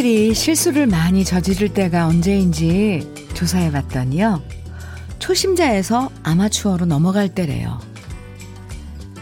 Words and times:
사람들이 0.00 0.34
실수를 0.34 0.86
많이 0.86 1.24
저지를 1.24 1.68
때가 1.74 2.06
언제인지 2.06 3.06
조사해 3.34 3.70
봤더니요. 3.70 4.42
초심자에서 5.18 6.10
아마추어로 6.22 6.86
넘어갈 6.86 7.28
때래요. 7.28 7.78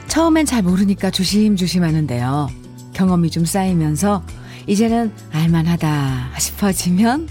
처음엔 0.06 0.46
잘 0.46 0.62
모르니까 0.62 1.10
조심조심 1.10 1.82
하는데요. 1.82 2.48
경험이 2.92 3.30
좀 3.30 3.44
쌓이면서 3.44 4.22
이제는 4.66 5.12
알만하다 5.32 6.30
싶어지면 6.38 7.28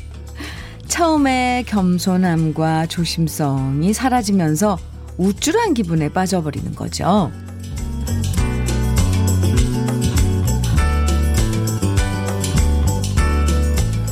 처음에 0.88 1.64
겸손함과 1.68 2.88
조심성이 2.88 3.94
사라지면서 3.94 4.78
우쭐한 5.18 5.73
기분에 5.73 6.09
빠져버리는 6.09 6.76
거죠. 6.76 7.32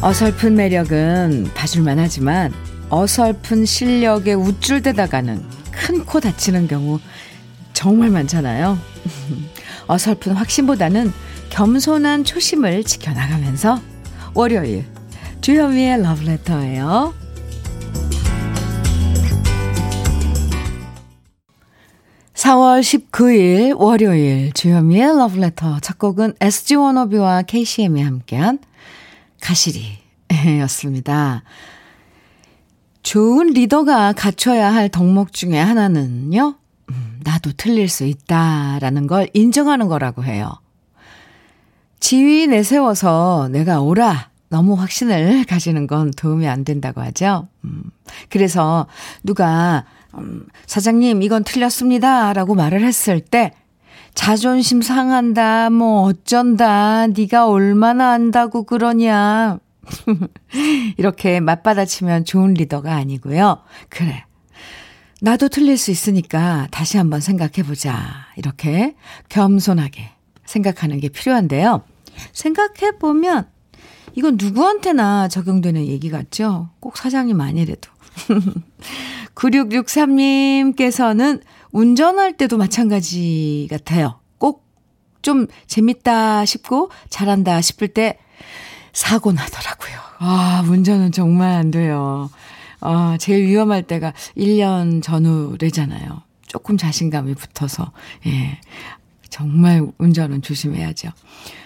어설픈 0.05 0.53
매력은 0.53 1.49
봐줄만 1.55 1.97
하지만 1.97 2.53
어설픈 2.91 3.65
실력에 3.65 4.33
우쭐대다가는 4.33 5.41
큰 5.71 6.05
코 6.05 6.19
다치는 6.19 6.67
경우 6.67 6.99
정말 7.73 8.11
많잖아요. 8.11 8.77
어설픈 9.87 10.33
확신보다는 10.33 11.11
겸손한 11.49 12.23
초심을 12.23 12.83
지켜나가면서 12.83 13.81
월요일 14.35 14.85
주현미의 15.41 16.03
러브레터예요. 16.03 17.15
4월 22.35 22.81
19일 22.81 23.75
월요일 23.75 24.53
주현미의 24.53 25.17
러브레터 25.17 25.79
첫 25.79 25.97
곡은 25.97 26.35
SG 26.39 26.75
워너비와 26.75 27.41
KCM이 27.41 28.03
함께한 28.03 28.59
가시리 29.45 29.99
였습니다. 30.61 31.43
좋은 33.03 33.45
리더가 33.53 34.13
갖춰야 34.13 34.73
할 34.73 34.89
덕목 34.89 35.33
중에 35.33 35.59
하나는요, 35.59 36.55
음, 36.89 37.19
나도 37.23 37.51
틀릴 37.55 37.87
수 37.87 38.05
있다라는 38.05 39.05
걸 39.05 39.29
인정하는 39.35 39.87
거라고 39.87 40.23
해요. 40.23 40.51
지위 41.99 42.47
내세워서 42.47 43.49
내가 43.51 43.81
오라 43.81 44.31
너무 44.49 44.73
확신을 44.73 45.45
가지는 45.47 45.85
건 45.85 46.09
도움이 46.09 46.47
안 46.47 46.63
된다고 46.63 47.01
하죠. 47.01 47.47
음, 47.65 47.83
그래서 48.29 48.87
누가 49.23 49.85
음, 50.15 50.47
사장님 50.65 51.21
이건 51.21 51.43
틀렸습니다 51.43 52.33
라고 52.33 52.55
말을 52.55 52.83
했을 52.83 53.19
때 53.19 53.51
자존심 54.15 54.81
상한다 54.81 55.69
뭐 55.69 56.03
어쩐다 56.03 57.07
네가 57.07 57.47
얼마나 57.47 58.11
안다고 58.11 58.63
그러냐 58.63 59.59
이렇게 60.97 61.39
맞받아치면 61.39 62.25
좋은 62.25 62.55
리더가 62.55 62.95
아니고요. 62.95 63.61
그래. 63.89 64.25
나도 65.21 65.47
틀릴 65.47 65.77
수 65.77 65.91
있으니까 65.91 66.67
다시 66.71 66.97
한번 66.97 67.19
생각해보자. 67.19 68.25
이렇게 68.35 68.95
겸손하게 69.29 70.09
생각하는 70.45 70.99
게 70.99 71.09
필요한데요. 71.09 71.83
생각해보면 72.31 73.47
이건 74.15 74.37
누구한테나 74.39 75.27
적용되는 75.27 75.85
얘기 75.87 76.09
같죠? 76.09 76.69
꼭 76.79 76.97
사장님 76.97 77.39
아니래도. 77.41 77.91
9663님께서는 79.35 81.41
운전할 81.75 82.37
때도 82.37 82.57
마찬가지 82.57 83.67
같아요. 83.69 84.19
꼭 84.37 84.65
좀 85.25 85.47
재밌다 85.65 86.45
싶고 86.45 86.91
잘한다 87.09 87.59
싶을 87.59 87.87
때 87.87 88.19
사고 88.93 89.31
나더라고요. 89.31 89.97
아, 90.19 90.63
운전은 90.69 91.11
정말 91.11 91.53
안 91.53 91.71
돼요. 91.71 92.29
아, 92.79 93.17
제일 93.19 93.47
위험할 93.47 93.83
때가 93.83 94.13
1년 94.37 95.01
전후래잖아요. 95.01 96.21
조금 96.45 96.77
자신감이 96.77 97.33
붙어서, 97.33 97.91
예. 98.27 98.59
정말 99.29 99.85
운전은 99.97 100.43
조심해야죠. 100.43 101.09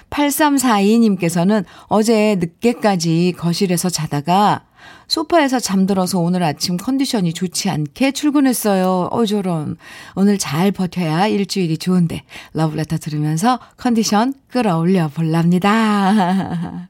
8342님께서는 0.09 1.65
어제 1.87 2.35
늦게까지 2.39 3.35
거실에서 3.37 3.89
자다가 3.89 4.65
소파에서 5.07 5.59
잠들어서 5.59 6.19
오늘 6.19 6.43
아침 6.43 6.77
컨디션이 6.77 7.33
좋지 7.33 7.69
않게 7.69 8.11
출근했어요. 8.11 9.09
어, 9.11 9.25
저런. 9.25 9.77
오늘 10.15 10.37
잘 10.37 10.71
버텨야 10.71 11.27
일주일이 11.27 11.77
좋은데, 11.77 12.23
러브레터 12.53 12.97
들으면서 12.97 13.59
컨디션 13.77 14.33
끌어올려 14.49 15.07
볼랍니다. 15.07 16.87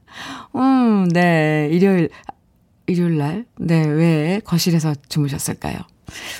음, 0.56 1.08
네. 1.08 1.68
일요일, 1.72 2.10
일요일 2.86 3.16
날? 3.16 3.44
네. 3.56 3.86
왜 3.86 4.40
거실에서 4.44 4.94
주무셨을까요? 5.08 5.78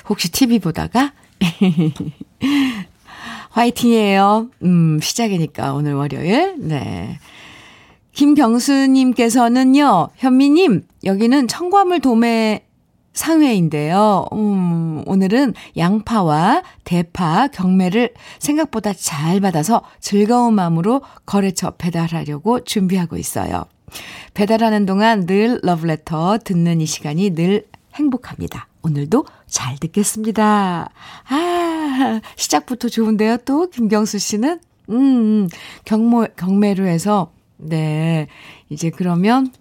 혹시 0.07 0.31
TV 0.31 0.59
보다가? 0.59 1.13
화이팅이에요. 3.51 4.49
음, 4.63 4.99
시작이니까 5.01 5.73
오늘 5.73 5.93
월요일. 5.93 6.55
네. 6.59 7.19
김경수님께서는요, 8.13 10.09
현미님, 10.15 10.83
여기는 11.03 11.47
청과물 11.47 11.99
도매 12.01 12.65
상회인데요. 13.13 14.25
음, 14.31 15.03
오늘은 15.05 15.53
양파와 15.75 16.63
대파, 16.83 17.47
경매를 17.47 18.13
생각보다 18.39 18.93
잘 18.93 19.41
받아서 19.41 19.81
즐거운 19.99 20.53
마음으로 20.53 21.01
거래처 21.25 21.71
배달하려고 21.71 22.63
준비하고 22.63 23.17
있어요. 23.17 23.65
배달하는 24.33 24.85
동안 24.85 25.25
늘 25.25 25.59
러브레터 25.63 26.39
듣는 26.39 26.79
이 26.79 26.85
시간이 26.85 27.31
늘 27.31 27.65
행복합니다. 27.95 28.67
오늘도 28.83 29.25
잘 29.47 29.77
듣겠습니다. 29.77 30.89
아, 31.29 32.21
시작부터 32.37 32.87
좋은데요, 32.87 33.37
또, 33.45 33.69
김경수 33.69 34.17
씨는? 34.17 34.59
음, 34.89 35.49
경모, 35.85 36.27
경매로 36.37 36.85
해서 36.85 37.31
네. 37.61 38.27
이제 38.69 38.89
그러면, 38.89 39.51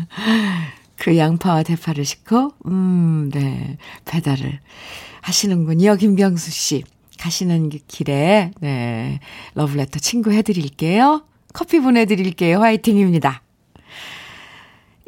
그 0.98 1.16
양파와 1.16 1.62
대파를 1.62 2.04
싣고, 2.04 2.52
음, 2.66 3.30
네. 3.32 3.78
배달을 4.04 4.60
하시는군요. 5.22 5.96
김병수 5.96 6.50
씨. 6.50 6.84
가시는 7.18 7.70
길에, 7.88 8.50
네. 8.60 9.20
러브레터 9.54 9.98
친구 9.98 10.32
해 10.32 10.42
드릴게요. 10.42 11.24
커피 11.52 11.80
보내 11.80 12.04
드릴게요. 12.04 12.60
화이팅입니다. 12.60 13.42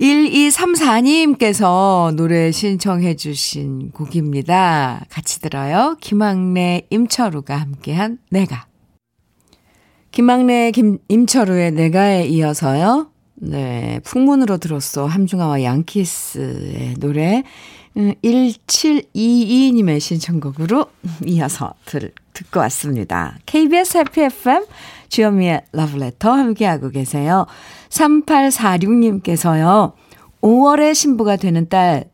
1234님께서 0.01 2.15
노래 2.15 2.53
신청해 2.53 3.17
주신 3.17 3.91
곡입니다. 3.91 5.05
같이 5.11 5.41
들어요. 5.41 5.97
김학래, 6.01 6.83
임철우가 6.91 7.57
함께한 7.57 8.19
내가. 8.31 8.68
김학래, 10.11 10.71
김, 10.71 10.99
임철우의 11.09 11.73
내가에 11.73 12.27
이어서요. 12.27 13.11
네, 13.41 14.01
풍문으로 14.05 14.59
들었어. 14.59 15.07
함중아와 15.07 15.63
양키스의 15.63 16.95
노래. 16.99 17.45
1722님의 17.95 19.95
음, 19.95 19.99
신청곡으로 19.99 20.87
이어서 21.27 21.75
들, 21.85 22.13
듣고 22.33 22.61
왔습니다. 22.61 23.37
KBS 23.47 23.99
해피 23.99 24.21
FM 24.23 24.65
주현미의 25.09 25.63
러브레터 25.73 26.31
함께하고 26.31 26.91
계세요. 26.91 27.47
3846님께서요. 27.89 29.95
5월에 30.41 30.95
신부가 30.95 31.35
되는 31.37 31.69
딸 31.69 32.05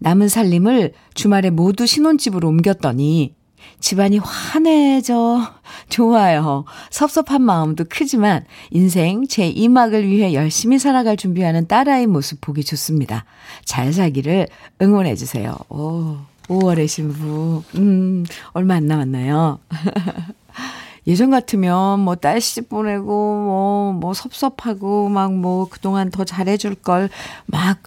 남은 0.00 0.28
살림을 0.28 0.92
주말에 1.14 1.50
모두 1.50 1.86
신혼집으로 1.86 2.48
옮겼더니 2.48 3.34
집안이 3.84 4.16
환해져 4.16 5.42
좋아요. 5.90 6.64
섭섭한 6.88 7.42
마음도 7.42 7.84
크지만 7.86 8.46
인생 8.70 9.26
제 9.26 9.52
2막을 9.52 10.06
위해 10.06 10.32
열심히 10.32 10.78
살아갈 10.78 11.18
준비하는 11.18 11.68
딸아이 11.68 12.06
모습 12.06 12.40
보기 12.40 12.64
좋습니다. 12.64 13.26
잘 13.66 13.92
살기를 13.92 14.48
응원해 14.80 15.14
주세요. 15.16 15.54
오, 15.68 16.16
5월의 16.48 16.88
신부. 16.88 17.62
음, 17.74 18.24
얼마 18.54 18.76
안 18.76 18.86
남았나요? 18.86 19.58
예전 21.06 21.30
같으면 21.30 22.00
뭐 22.00 22.14
딸 22.16 22.40
시집 22.40 22.70
보내고 22.70 23.04
뭐, 23.04 23.92
뭐 23.92 24.14
섭섭하고 24.14 25.10
막 25.10 25.30
뭐 25.30 25.68
그동안 25.68 26.10
더 26.10 26.24
잘해 26.24 26.56
줄 26.56 26.74
걸막 26.74 27.82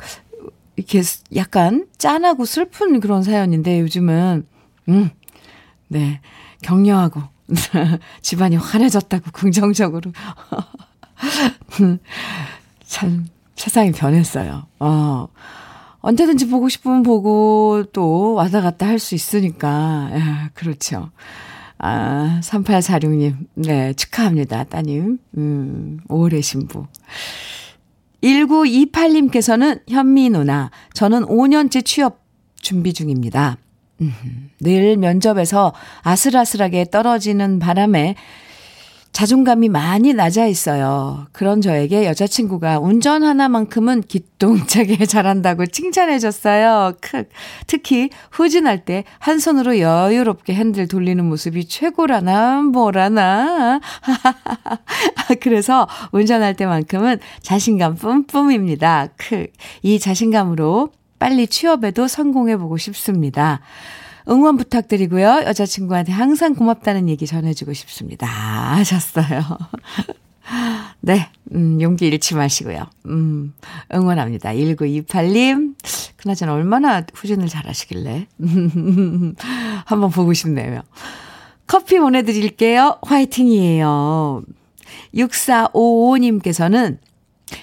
이렇게 0.75 1.01
약간 1.35 1.87
짠하고 1.97 2.45
슬픈 2.45 2.99
그런 2.99 3.23
사연인데 3.23 3.79
요즘은, 3.81 4.45
음, 4.89 5.09
네. 5.87 6.21
격려하고, 6.61 7.21
집안이 8.21 8.55
환해졌다고 8.55 9.31
긍정적으로. 9.31 10.11
참, 12.85 13.27
세상이 13.55 13.91
변했어요. 13.91 14.65
어. 14.79 15.27
언제든지 15.99 16.47
보고 16.47 16.69
싶으면 16.69 17.03
보고 17.03 17.83
또 17.91 18.33
왔다 18.33 18.61
갔다 18.61 18.87
할 18.87 18.99
수 18.99 19.15
있으니까. 19.15 20.09
야, 20.13 20.49
그렇죠. 20.53 21.09
아, 21.79 22.39
3846님. 22.43 23.35
네, 23.55 23.93
축하합니다, 23.93 24.63
따님. 24.65 25.19
음, 25.37 25.99
5월의 26.07 26.41
신부. 26.43 26.85
1928님께서는 28.23 29.81
현미 29.89 30.29
누나, 30.31 30.71
저는 30.93 31.25
5년째 31.25 31.85
취업 31.85 32.21
준비 32.61 32.93
중입니다. 32.93 33.57
음, 34.01 34.49
늘 34.59 34.97
면접에서 34.97 35.73
아슬아슬하게 36.03 36.85
떨어지는 36.91 37.59
바람에 37.59 38.15
자존감이 39.17 39.67
많이 39.67 40.13
낮아 40.13 40.45
있어요. 40.45 41.25
그런 41.31 41.59
저에게 41.59 42.05
여자친구가 42.05 42.77
운전 42.77 43.23
하나만큼은 43.23 44.01
기똥차게 44.03 45.07
잘한다고 45.07 45.65
칭찬해 45.65 46.19
줬어요. 46.19 46.93
특히 47.65 48.11
후진할 48.29 48.85
때 48.85 49.05
한 49.17 49.39
손으로 49.39 49.79
여유롭게 49.79 50.53
핸들 50.53 50.87
돌리는 50.87 51.25
모습이 51.25 51.67
최고라나 51.67 52.61
뭐라나. 52.61 53.79
그래서 55.41 55.87
운전할 56.11 56.53
때만큼은 56.53 57.17
자신감 57.41 57.95
뿜뿜입니다. 57.95 59.07
이 59.81 59.99
자신감으로 59.99 60.91
빨리 61.19 61.47
취업에도 61.47 62.07
성공해 62.07 62.57
보고 62.57 62.77
싶습니다. 62.77 63.61
응원 64.29 64.57
부탁드리고요. 64.57 65.43
여자친구한테 65.45 66.11
항상 66.11 66.53
고맙다는 66.53 67.07
얘기 67.09 67.25
전해주고 67.25 67.73
싶습니다. 67.73 68.27
하셨어요. 68.27 69.41
네, 71.01 71.29
음, 71.53 71.81
용기 71.81 72.07
잃지 72.07 72.35
마시고요. 72.35 72.85
음, 73.05 73.53
응원합니다. 73.93 74.51
1928님. 74.51 75.75
그나저나 76.17 76.53
얼마나 76.53 77.05
후진을 77.13 77.47
잘 77.47 77.67
하시길래. 77.67 78.27
한번 79.85 80.09
보고 80.09 80.33
싶네요. 80.33 80.81
커피 81.65 81.99
보내드릴게요. 81.99 82.99
화이팅이에요. 83.01 84.43
6455님께서는 85.13 86.97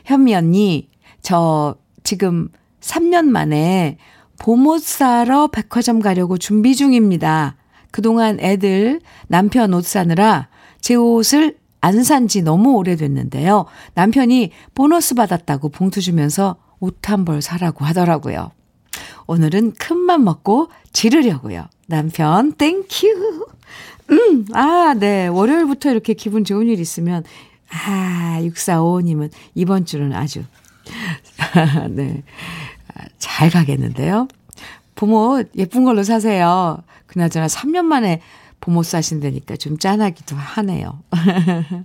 현미 0.04 0.34
언니, 0.34 0.88
저 1.22 1.76
지금 2.02 2.48
3년 2.84 3.24
만에 3.26 3.96
봄옷 4.38 4.82
사러 4.82 5.46
백화점 5.46 6.00
가려고 6.00 6.36
준비 6.38 6.74
중입니다. 6.74 7.56
그동안 7.90 8.38
애들 8.40 9.00
남편 9.28 9.72
옷 9.74 9.84
사느라 9.84 10.48
제 10.80 10.94
옷을 10.94 11.56
안 11.80 12.02
산 12.02 12.28
지 12.28 12.42
너무 12.42 12.74
오래됐는데요. 12.76 13.66
남편이 13.94 14.50
보너스 14.74 15.14
받았다고 15.14 15.68
봉투 15.68 16.00
주면서 16.00 16.56
옷 16.80 16.98
한 17.08 17.24
벌 17.24 17.40
사라고 17.42 17.84
하더라고요. 17.84 18.50
오늘은 19.26 19.72
큰맘 19.74 20.24
먹고 20.24 20.68
지르려고요. 20.92 21.66
남편, 21.86 22.52
thank 22.52 23.04
you. 23.04 23.46
음, 24.10 24.46
아, 24.54 24.94
네. 24.98 25.26
월요일부터 25.28 25.90
이렇게 25.90 26.14
기분 26.14 26.44
좋은 26.44 26.66
일 26.68 26.80
있으면, 26.80 27.24
아, 27.70 28.38
6455님은 28.42 29.30
이번 29.54 29.84
주는 29.86 30.12
아주, 30.14 30.42
네. 31.90 32.22
잘 33.18 33.50
가겠는데요. 33.50 34.28
봄옷 34.94 35.50
예쁜 35.56 35.84
걸로 35.84 36.02
사세요. 36.02 36.82
그나저나 37.06 37.46
3년 37.46 37.84
만에 37.84 38.20
봄옷 38.60 38.86
사신다니까 38.86 39.56
좀 39.56 39.78
짠하기도 39.78 40.36
하네요. 40.36 41.02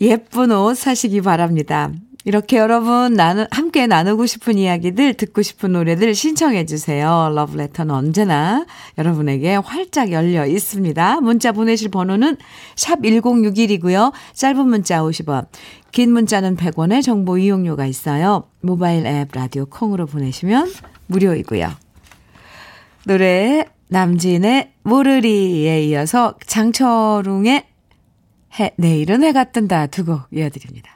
예쁜 0.00 0.50
옷 0.52 0.76
사시기 0.76 1.22
바랍니다. 1.22 1.90
이렇게 2.26 2.56
여러분 2.56 3.14
나누, 3.14 3.46
함께 3.52 3.86
나누고 3.86 4.26
싶은 4.26 4.58
이야기들, 4.58 5.14
듣고 5.14 5.42
싶은 5.42 5.70
노래들 5.70 6.12
신청해 6.12 6.66
주세요. 6.66 7.30
러브레터는 7.32 7.94
언제나 7.94 8.66
여러분에게 8.98 9.54
활짝 9.54 10.10
열려 10.10 10.44
있습니다. 10.44 11.20
문자 11.20 11.52
보내실 11.52 11.88
번호는 11.88 12.36
샵 12.74 13.00
1061이고요. 13.02 14.12
짧은 14.32 14.66
문자 14.66 15.02
50원, 15.02 15.46
긴 15.92 16.12
문자는 16.12 16.56
100원의 16.56 17.04
정보 17.04 17.38
이용료가 17.38 17.86
있어요. 17.86 18.48
모바일 18.60 19.06
앱 19.06 19.28
라디오 19.32 19.64
콩으로 19.66 20.06
보내시면 20.06 20.68
무료이고요. 21.06 21.70
노래 23.04 23.66
남진의 23.86 24.72
모르리에 24.82 25.84
이어서 25.84 26.34
장철웅의 26.44 27.66
해, 28.58 28.74
내일은 28.78 29.22
해가 29.22 29.44
뜬다 29.44 29.86
두 29.86 30.04
곡 30.04 30.22
이어드립니다. 30.32 30.95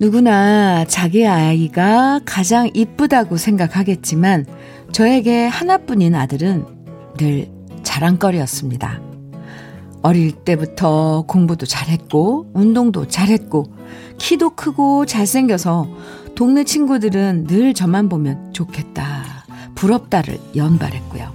누구나 0.00 0.86
자기 0.86 1.26
아이가 1.26 2.20
가장 2.24 2.70
이쁘다고 2.72 3.36
생각하겠지만 3.36 4.46
저에게 4.92 5.46
하나뿐인 5.46 6.14
아들은 6.14 6.64
늘 7.18 7.50
자랑거리였습니다. 7.82 8.98
어릴 10.00 10.32
때부터 10.32 11.24
공부도 11.28 11.66
잘했고 11.66 12.50
운동도 12.54 13.08
잘했고 13.08 13.74
키도 14.16 14.56
크고 14.56 15.04
잘생겨서 15.04 15.86
동네 16.34 16.64
친구들은 16.64 17.46
늘 17.46 17.74
저만 17.74 18.08
보면 18.08 18.54
좋겠다, 18.54 19.44
부럽다를 19.74 20.38
연발했고요. 20.56 21.30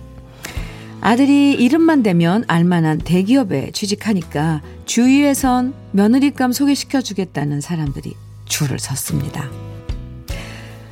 아들이 1.01 1.51
이름만 1.51 2.01
대면 2.01 2.43
알만한 2.47 2.97
대기업에 2.97 3.69
취직하니까 3.73 4.63
주위에선 4.85 5.75
며느리감 5.91 6.51
소개시켜 6.51 7.01
주겠다는 7.01 7.61
사람들이 7.61 8.15
줄을 8.45 8.79
섰습니다. 8.79 9.49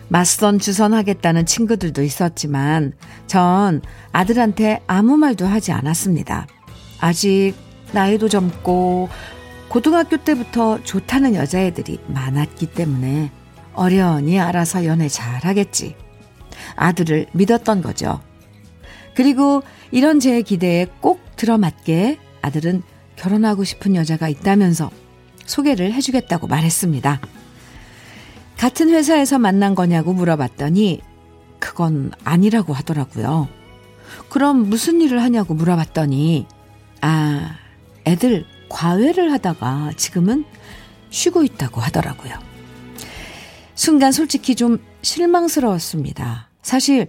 맞선 0.09 0.59
주선하겠다는 0.59 1.45
친구들도 1.45 2.03
있었지만 2.03 2.93
전 3.25 3.81
아들한테 4.11 4.81
아무 4.85 5.17
말도 5.17 5.45
하지 5.47 5.71
않았습니다. 5.71 6.45
아직 6.99 7.53
나이도 7.93 8.29
젊고 8.29 9.09
고등학교 9.69 10.17
때부터 10.17 10.83
좋다는 10.83 11.33
여자애들이 11.33 11.99
많았기 12.07 12.67
때문에 12.67 13.31
어련히 13.73 14.39
알아서 14.39 14.85
연애 14.85 15.07
잘 15.09 15.43
하겠지. 15.45 15.95
아들을 16.75 17.27
믿었던 17.33 17.81
거죠. 17.81 18.21
그리고 19.15 19.63
이런 19.91 20.19
제 20.19 20.41
기대에 20.41 20.87
꼭 21.01 21.21
들어맞게 21.35 22.19
아들은 22.41 22.83
결혼하고 23.15 23.63
싶은 23.63 23.95
여자가 23.95 24.27
있다면서 24.27 24.91
소개를 25.45 25.91
해주겠다고 25.93 26.47
말했습니다. 26.47 27.19
같은 28.57 28.89
회사에서 28.89 29.39
만난 29.39 29.75
거냐고 29.75 30.13
물어봤더니 30.13 31.01
그건 31.59 32.11
아니라고 32.23 32.73
하더라고요. 32.73 33.47
그럼 34.29 34.69
무슨 34.69 35.01
일을 35.01 35.21
하냐고 35.21 35.53
물어봤더니 35.53 36.45
아, 37.01 37.55
애들 38.05 38.45
과외를 38.69 39.31
하다가 39.31 39.91
지금은 39.97 40.45
쉬고 41.09 41.43
있다고 41.43 41.79
하더라고요. 41.81 42.33
순간 43.75 44.11
솔직히 44.11 44.55
좀 44.55 44.79
실망스러웠습니다. 45.01 46.49
사실 46.61 47.07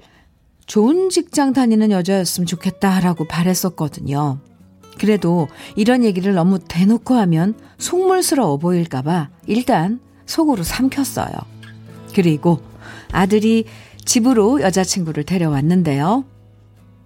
좋은 0.67 1.11
직장 1.11 1.53
다니는 1.53 1.91
여자였으면 1.91 2.47
좋겠다라고 2.47 3.27
바랬었거든요. 3.27 4.39
그래도 4.99 5.49
이런 5.77 6.05
얘기를 6.05 6.35
너무 6.35 6.59
대놓고 6.59 7.15
하면 7.15 7.55
속물스러워 7.79 8.59
보일까봐 8.59 9.31
일단 9.47 10.01
속으로 10.27 10.63
삼켰어요. 10.63 11.33
그리고 12.15 12.61
아들이 13.13 13.65
집으로 14.05 14.61
여자친구를 14.61 15.25
데려왔는데요. 15.25 16.25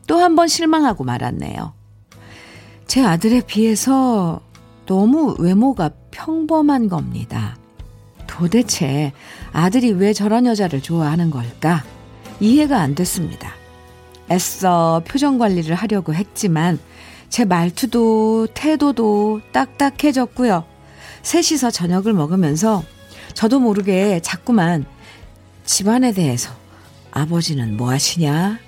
또 0.07 0.19
한 0.19 0.35
번 0.37 0.49
실망하고 0.49 1.05
말았네요. 1.05 1.75
제 2.87 3.05
아들에 3.05 3.43
비해서 3.43 4.41
너무 4.87 5.37
외모가 5.39 5.91
평범한 6.11 6.89
겁니다. 6.89 7.57
도대체 8.27 9.13
아들이 9.53 9.91
왜 9.93 10.13
저런 10.13 10.47
여자를 10.47 10.81
좋아하는 10.81 11.31
걸까? 11.31 11.85
이해가 12.41 12.79
안 12.81 12.95
됐습니다. 12.95 13.53
애써 14.31 15.03
표정 15.07 15.39
관리를 15.39 15.75
하려고 15.75 16.15
했지만 16.15 16.79
제 17.29 17.45
말투도 17.45 18.49
태도도 18.55 19.41
딱딱해졌고요. 19.53 20.65
셋이서 21.23 21.71
저녁을 21.71 22.15
먹으면서 22.15 22.83
저도 23.35 23.61
모르게 23.61 24.21
자꾸만 24.21 24.85
집안에 25.65 26.13
대해서 26.13 26.51
아버지는 27.11 27.77
뭐 27.77 27.91
하시냐? 27.91 28.59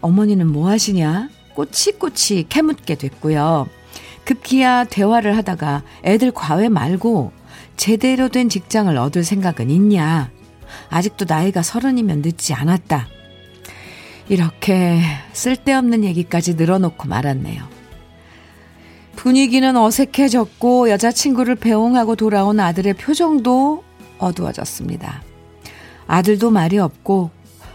어머니는 0.00 0.46
뭐 0.46 0.68
하시냐? 0.68 1.28
꼬치꼬치 1.54 2.46
캐묻게 2.48 2.94
됐고요. 2.94 3.68
급기야 4.24 4.84
대화를 4.84 5.36
하다가 5.36 5.82
애들 6.04 6.30
과외 6.32 6.68
말고 6.68 7.32
제대로 7.76 8.28
된 8.28 8.48
직장을 8.48 8.94
얻을 8.96 9.24
생각은 9.24 9.70
있냐? 9.70 10.30
아직도 10.90 11.24
나이가 11.26 11.62
서른이면 11.62 12.22
늦지 12.22 12.54
않았다. 12.54 13.08
이렇게 14.28 15.00
쓸데없는 15.32 16.04
얘기까지 16.04 16.54
늘어놓고 16.54 17.08
말았네요. 17.08 17.62
분위기는 19.16 19.76
어색해졌고 19.76 20.90
여자친구를 20.90 21.56
배웅하고 21.56 22.14
돌아온 22.14 22.60
아들의 22.60 22.94
표정도 22.94 23.82
어두워졌습니다. 24.18 25.22
아들도 26.06 26.50
말이 26.50 26.78
없고 26.78 27.30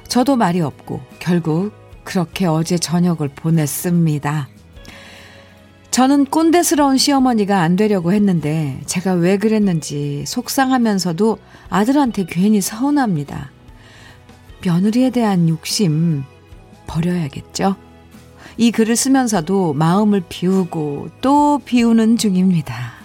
저도 0.08 0.36
말이 0.36 0.62
없고 0.62 1.02
결국 1.20 1.72
그렇게 2.04 2.46
어제 2.46 2.78
저녁을 2.78 3.30
보냈습니다. 3.30 4.48
저는 5.92 6.26
꼰대스러운 6.26 6.98
시어머니가 6.98 7.62
안 7.62 7.76
되려고 7.76 8.14
했는데 8.14 8.82
제가 8.88 9.14
왜 9.14 9.38
그랬는지 9.38 10.24
속상하면서도 10.26 11.38
아들한테 11.70 12.26
괜히 12.28 12.62
서운합니다. 12.62 13.52
며느리에 14.66 15.12
대한 15.12 15.48
욕심 15.50 16.24
버려야겠죠? 16.88 17.76
이 18.58 18.72
글을 18.72 18.96
쓰면서도 18.96 19.74
마음을 19.74 20.24
비우고 20.28 21.10
또 21.22 21.60
비우는 21.64 22.18
중입니다. 22.18 23.03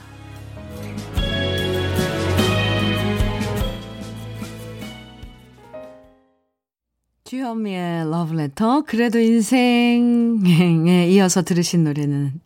주현미의 7.33 8.11
러브레터 8.11 8.85
그래도 8.87 9.19
인생에 9.19 11.09
이어서 11.11 11.43
들으신 11.43 11.85
노래는 11.85 12.41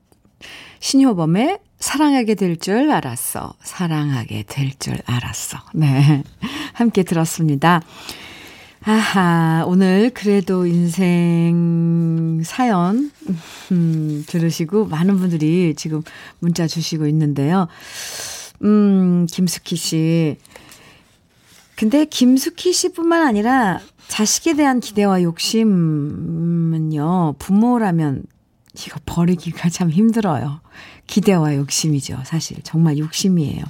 신효범의 0.81 1.61
사랑하게 1.79 2.35
될 2.35 2.57
줄 2.57 2.91
알았어. 2.91 3.55
사랑하게 3.63 4.43
될 4.49 4.73
줄 4.81 4.99
알았어. 5.07 5.59
네. 5.75 6.25
함께 6.73 7.05
들었습니다. 7.05 7.81
아하, 8.83 9.63
오늘 9.69 10.11
그래도 10.13 10.67
인생 10.67 12.43
사연, 12.45 13.13
음, 13.71 14.25
들으시고 14.27 14.87
많은 14.87 15.19
분들이 15.19 15.75
지금 15.77 16.03
문자 16.41 16.67
주시고 16.67 17.07
있는데요. 17.07 17.69
음, 18.65 19.29
김숙희 19.31 19.77
씨. 19.77 20.37
근데 21.77 22.05
김숙희 22.05 22.73
씨뿐만 22.73 23.27
아니라 23.27 23.81
자식에 24.13 24.53
대한 24.53 24.79
기대와 24.81 25.23
욕심은요, 25.23 25.77
부모라면 27.39 28.25
이거 28.75 29.01
버리기가 29.07 29.71
참 29.71 29.89
힘들어요. 29.89 30.61
기대와 31.07 31.57
욕심이죠. 31.57 32.19
사실. 32.27 32.59
정말 32.63 32.99
욕심이에요. 32.99 33.65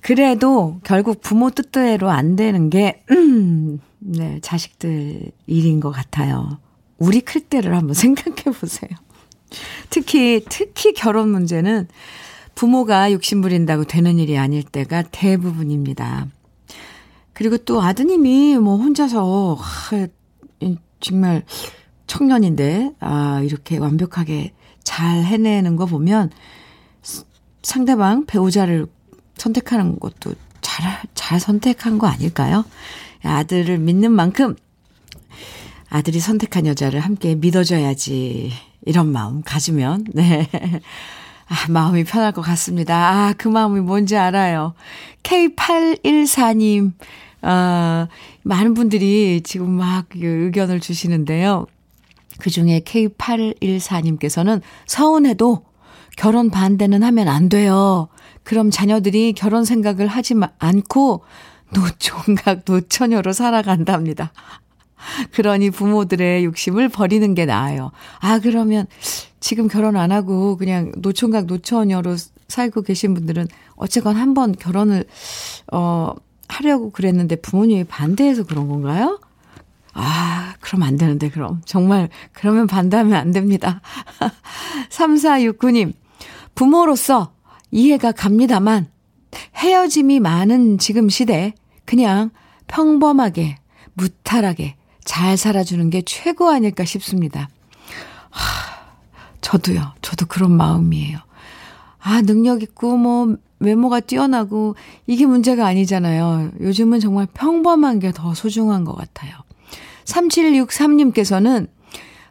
그래도 0.00 0.80
결국 0.82 1.20
부모 1.20 1.50
뜻대로 1.50 2.10
안 2.10 2.34
되는 2.34 2.68
게, 2.68 3.04
음, 3.12 3.78
네, 4.00 4.40
자식들 4.42 5.30
일인 5.46 5.78
것 5.78 5.92
같아요. 5.92 6.58
우리 6.98 7.20
클 7.20 7.42
때를 7.42 7.76
한번 7.76 7.94
생각해 8.02 8.42
보세요. 8.58 8.90
특히, 9.88 10.44
특히 10.48 10.94
결혼 10.94 11.28
문제는 11.28 11.86
부모가 12.56 13.12
욕심 13.12 13.40
부린다고 13.40 13.84
되는 13.84 14.18
일이 14.18 14.36
아닐 14.36 14.64
때가 14.64 15.02
대부분입니다. 15.12 16.26
그리고 17.40 17.56
또 17.56 17.80
아드님이 17.80 18.58
뭐 18.58 18.76
혼자서, 18.76 19.54
하, 19.54 20.06
정말 21.00 21.42
청년인데, 22.06 22.92
아, 23.00 23.40
이렇게 23.42 23.78
완벽하게 23.78 24.52
잘 24.84 25.24
해내는 25.24 25.76
거 25.76 25.86
보면 25.86 26.28
상대방 27.62 28.26
배우자를 28.26 28.88
선택하는 29.38 29.98
것도 29.98 30.34
잘, 30.60 31.00
잘 31.14 31.40
선택한 31.40 31.96
거 31.98 32.08
아닐까요? 32.08 32.62
아들을 33.22 33.78
믿는 33.78 34.12
만큼 34.12 34.54
아들이 35.88 36.20
선택한 36.20 36.66
여자를 36.66 37.00
함께 37.00 37.36
믿어줘야지. 37.36 38.52
이런 38.84 39.10
마음 39.12 39.40
가지면, 39.40 40.04
네. 40.12 40.46
아, 41.48 41.70
마음이 41.70 42.04
편할 42.04 42.32
것 42.32 42.42
같습니다. 42.42 42.94
아, 42.94 43.34
그 43.36 43.48
마음이 43.48 43.80
뭔지 43.80 44.18
알아요. 44.18 44.74
K814님, 45.22 46.92
아, 47.42 48.08
많은 48.42 48.74
분들이 48.74 49.40
지금 49.42 49.70
막 49.70 50.06
의견을 50.14 50.80
주시는데요. 50.80 51.66
그 52.38 52.50
중에 52.50 52.80
K814님께서는 52.80 54.60
서운해도 54.86 55.64
결혼 56.16 56.50
반대는 56.50 57.02
하면 57.02 57.28
안 57.28 57.48
돼요. 57.48 58.08
그럼 58.42 58.70
자녀들이 58.70 59.32
결혼 59.32 59.64
생각을 59.64 60.06
하지 60.06 60.34
않고 60.58 61.22
노총각 61.72 62.62
노처녀로 62.66 63.32
살아간답니다. 63.32 64.32
그러니 65.32 65.70
부모들의 65.70 66.44
욕심을 66.44 66.88
버리는 66.88 67.34
게 67.34 67.46
나아요. 67.46 67.90
아, 68.20 68.38
그러면 68.38 68.86
지금 69.38 69.68
결혼 69.68 69.96
안 69.96 70.12
하고 70.12 70.56
그냥 70.56 70.92
노총각 70.98 71.46
노처녀로 71.46 72.16
살고 72.48 72.82
계신 72.82 73.14
분들은 73.14 73.48
어쨌건 73.76 74.16
한번 74.16 74.52
결혼을, 74.52 75.04
어, 75.72 76.12
하려고 76.50 76.90
그랬는데 76.90 77.36
부모님이 77.36 77.84
반대해서 77.84 78.44
그런 78.44 78.68
건가요? 78.68 79.20
아, 79.92 80.54
그럼 80.60 80.82
안 80.82 80.96
되는데, 80.96 81.30
그럼. 81.30 81.62
정말, 81.64 82.08
그러면 82.32 82.66
반대하면 82.66 83.14
안 83.14 83.32
됩니다. 83.32 83.80
3469님, 84.90 85.92
부모로서 86.54 87.32
이해가 87.70 88.12
갑니다만, 88.12 88.88
헤어짐이 89.56 90.20
많은 90.20 90.78
지금 90.78 91.08
시대, 91.08 91.54
그냥 91.84 92.30
평범하게, 92.68 93.56
무탈하게 93.94 94.76
잘 95.04 95.36
살아주는 95.36 95.90
게 95.90 96.02
최고 96.02 96.48
아닐까 96.48 96.84
싶습니다. 96.84 97.48
하, 98.30 98.94
저도요. 99.40 99.94
저도 100.02 100.26
그런 100.26 100.52
마음이에요. 100.52 101.18
아, 101.98 102.22
능력 102.22 102.62
있고, 102.62 102.96
뭐, 102.96 103.36
외모가 103.60 104.00
뛰어나고, 104.00 104.74
이게 105.06 105.26
문제가 105.26 105.66
아니잖아요. 105.66 106.50
요즘은 106.60 107.00
정말 107.00 107.26
평범한 107.32 108.00
게 108.00 108.10
더 108.12 108.34
소중한 108.34 108.84
것 108.84 108.94
같아요. 108.96 109.32
3763님께서는 110.04 111.68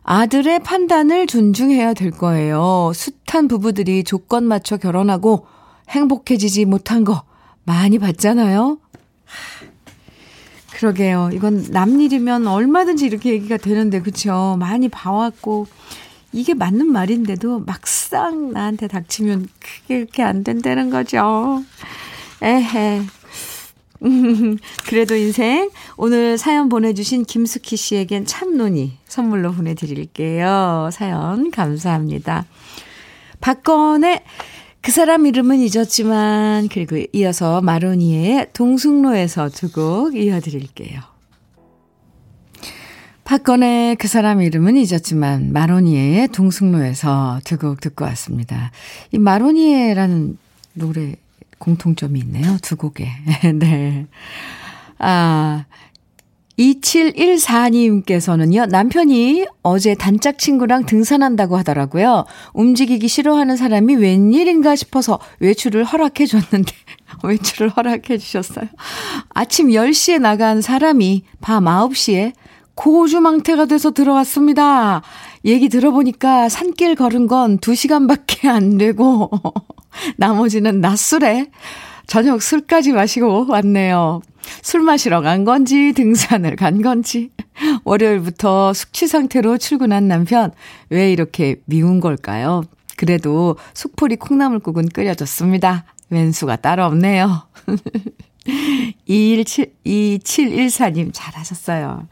아들의 0.03 0.59
판단을 0.59 1.27
존중해야 1.27 1.93
될 1.93 2.11
거예요. 2.11 2.91
숱한 2.93 3.47
부부들이 3.47 4.03
조건 4.03 4.43
맞춰 4.45 4.77
결혼하고 4.77 5.45
행복해지지 5.89 6.65
못한 6.65 7.03
거 7.03 7.23
많이 7.63 7.99
봤잖아요. 7.99 8.79
그러게요. 10.73 11.29
이건 11.33 11.63
남 11.71 11.99
일이면 12.01 12.47
얼마든지 12.47 13.05
이렇게 13.05 13.31
얘기가 13.31 13.57
되는데, 13.57 14.01
그쵸? 14.01 14.55
많이 14.59 14.89
봐왔고, 14.89 15.67
이게 16.31 16.53
맞는 16.53 16.87
말인데도 16.91 17.59
막상 17.65 18.51
나한테 18.51 18.87
닥치면 18.87 19.47
그게 19.59 19.97
이렇게 19.97 20.23
안 20.23 20.43
된다는 20.43 20.89
거죠. 20.89 21.63
에헤. 22.41 23.01
그래도 24.87 25.15
인생 25.15 25.69
오늘 25.97 26.37
사연 26.37 26.69
보내주신 26.69 27.25
김숙희 27.25 27.75
씨에겐 27.75 28.25
참논이 28.25 28.93
선물로 29.07 29.51
보내드릴게요. 29.51 30.89
사연 30.93 31.51
감사합니다. 31.51 32.45
박건의 33.41 34.23
그 34.81 34.91
사람 34.91 35.25
이름은 35.25 35.59
잊었지만 35.59 36.69
그리고 36.69 36.97
이어서 37.11 37.59
마로니에의 37.61 38.47
동승로에서 38.53 39.49
두 39.49 39.69
곡 39.73 40.15
이어드릴게요. 40.15 41.01
박건의 43.29 43.95
그 43.97 44.07
사람 44.07 44.41
이름은 44.41 44.75
잊었지만 44.75 45.53
마로니에의 45.53 46.29
동승로에서 46.29 47.41
두 47.43 47.57
곡 47.57 47.79
듣고 47.79 48.03
왔습니다. 48.05 48.71
이 49.11 49.19
마로니에라는 49.19 50.39
노래 50.73 51.13
공통점이 51.59 52.19
있네요. 52.21 52.57
두 52.63 52.75
곡에. 52.75 53.07
네. 53.53 54.07
아, 54.97 55.65
2714님께서는요, 56.57 58.67
남편이 58.67 59.45
어제 59.61 59.93
단짝 59.93 60.39
친구랑 60.39 60.87
등산한다고 60.87 61.55
하더라고요. 61.55 62.25
움직이기 62.53 63.07
싫어하는 63.07 63.57
사람이 63.57 63.95
웬일인가 63.97 64.75
싶어서 64.75 65.19
외출을 65.39 65.83
허락해 65.83 66.25
줬는데, 66.25 66.73
외출을 67.23 67.69
허락해 67.69 68.17
주셨어요. 68.17 68.65
아침 69.29 69.67
10시에 69.67 70.19
나간 70.19 70.61
사람이 70.61 71.25
밤 71.41 71.65
9시에 71.65 72.33
고주망태가 72.79 73.65
돼서 73.65 73.91
들어왔습니다. 73.91 75.01
얘기 75.43 75.67
들어보니까 75.67 76.47
산길 76.47 76.95
걸은 76.95 77.27
건 77.27 77.57
2시간밖에 77.57 78.47
안 78.47 78.77
되고, 78.77 79.29
나머지는 80.15 80.79
낮술에 80.79 81.51
저녁 82.07 82.41
술까지 82.41 82.93
마시고 82.93 83.47
왔네요. 83.49 84.21
술 84.61 84.81
마시러 84.81 85.19
간 85.19 85.43
건지 85.43 85.91
등산을 85.93 86.55
간 86.55 86.81
건지 86.81 87.31
월요일부터 87.83 88.73
숙취 88.73 89.07
상태로 89.07 89.57
출근한 89.57 90.07
남편 90.07 90.51
왜 90.89 91.11
이렇게 91.11 91.57
미운 91.65 91.99
걸까요? 91.99 92.63
그래도 92.95 93.57
속풀이 93.73 94.15
콩나물국은 94.15 94.87
끓여줬습니다. 94.87 95.83
왼수가 96.09 96.55
따로 96.55 96.85
없네요. 96.85 97.43
217, 99.05 99.73
2714님 99.83 101.09
잘하셨어요. 101.11 102.07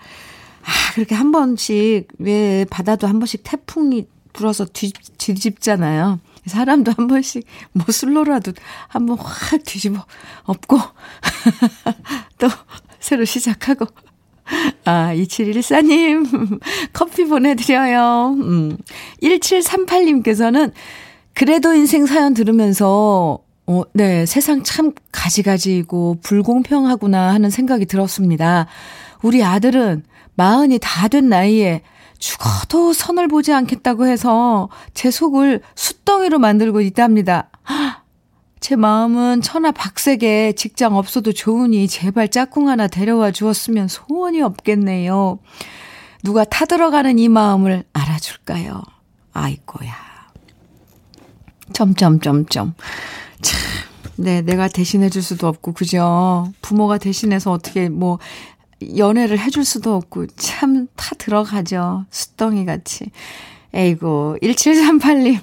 아, 0.68 0.94
그렇게 0.94 1.16
한 1.16 1.32
번씩, 1.32 2.08
왜 2.20 2.66
바다도 2.70 3.08
한 3.08 3.20
번씩 3.20 3.42
태풍이 3.44 4.06
불어서 4.34 4.66
뒤, 4.66 4.92
뒤집잖아요. 5.18 6.20
사람도 6.46 6.94
한 6.96 7.08
번씩 7.08 7.46
뭐 7.74 7.86
술로라도 7.90 8.54
한 8.88 9.06
번 9.06 9.18
확 9.20 9.64
뒤집어 9.66 10.06
엎고 10.46 10.78
또 12.40 12.48
새로 13.00 13.26
시작하고 13.26 13.86
아, 14.86 15.12
2714님, 15.14 16.60
커피 16.94 17.26
보내드려요. 17.26 18.36
음. 18.40 18.78
1738님께서는 19.22 20.72
그래도 21.34 21.74
인생 21.74 22.06
사연 22.06 22.34
들으면서, 22.34 23.40
어, 23.68 23.82
네, 23.94 24.26
세상 24.26 24.64
참 24.64 24.94
가지가지이고 25.12 26.20
불공평하구나 26.24 27.34
하는 27.34 27.50
생각이 27.50 27.86
들었습니다. 27.88 28.68
우리 29.22 29.44
아들은 29.44 30.04
마흔이 30.38 30.80
다 30.82 31.08
된 31.08 31.30
나이에 31.30 31.82
죽어도 32.20 32.94
선을 32.94 33.28
보지 33.28 33.54
않겠다고 33.54 34.08
해서 34.08 34.70
제 34.94 35.12
속을 35.12 35.62
숫덩이로 35.76 36.40
만들고 36.40 36.82
있답니다. 36.82 37.50
제 38.60 38.76
마음은 38.76 39.42
천하 39.42 39.72
박색에 39.72 40.54
직장 40.54 40.96
없어도 40.96 41.32
좋으니 41.32 41.88
제발 41.88 42.30
짝꿍 42.30 42.70
하나 42.70 42.88
데려와 42.88 43.32
주었으면 43.32 43.88
소원이 43.88 44.42
없겠네요. 44.42 45.40
누가 46.24 46.44
타들어가는 46.44 47.20
이 47.20 47.30
마음을 47.30 47.84
알아줄까요? 47.94 48.82
아이고야. 49.34 49.94
점점점점. 51.74 52.74
참, 53.42 53.60
네, 54.16 54.42
내가 54.42 54.68
대신해 54.68 55.10
줄 55.10 55.22
수도 55.22 55.48
없고, 55.48 55.74
그죠? 55.74 56.52
부모가 56.62 56.98
대신해서 56.98 57.52
어떻게 57.52 57.88
뭐, 57.90 58.18
연애를 58.98 59.40
해줄 59.40 59.64
수도 59.66 59.96
없고, 59.96 60.28
참, 60.36 60.88
타 60.96 61.16
들어가죠. 61.16 62.06
숫덩이 62.10 62.66
같이. 62.66 63.06
에이고, 63.74 64.38
1738님. 64.42 65.40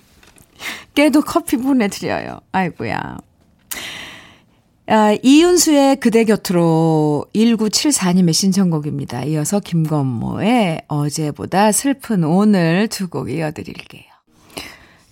깨도 0.94 1.22
커피 1.22 1.56
보내드려요. 1.56 2.40
아이고야. 2.52 3.16
아, 4.86 5.16
이윤수의 5.22 5.96
그대 5.96 6.24
곁으로 6.24 7.24
1974님의 7.34 8.34
신청곡입니다. 8.34 9.24
이어서 9.24 9.58
김건모의 9.60 10.82
어제보다 10.88 11.72
슬픈 11.72 12.22
오늘 12.24 12.88
두 12.88 13.08
곡 13.08 13.30
이어드릴게요. 13.30 14.02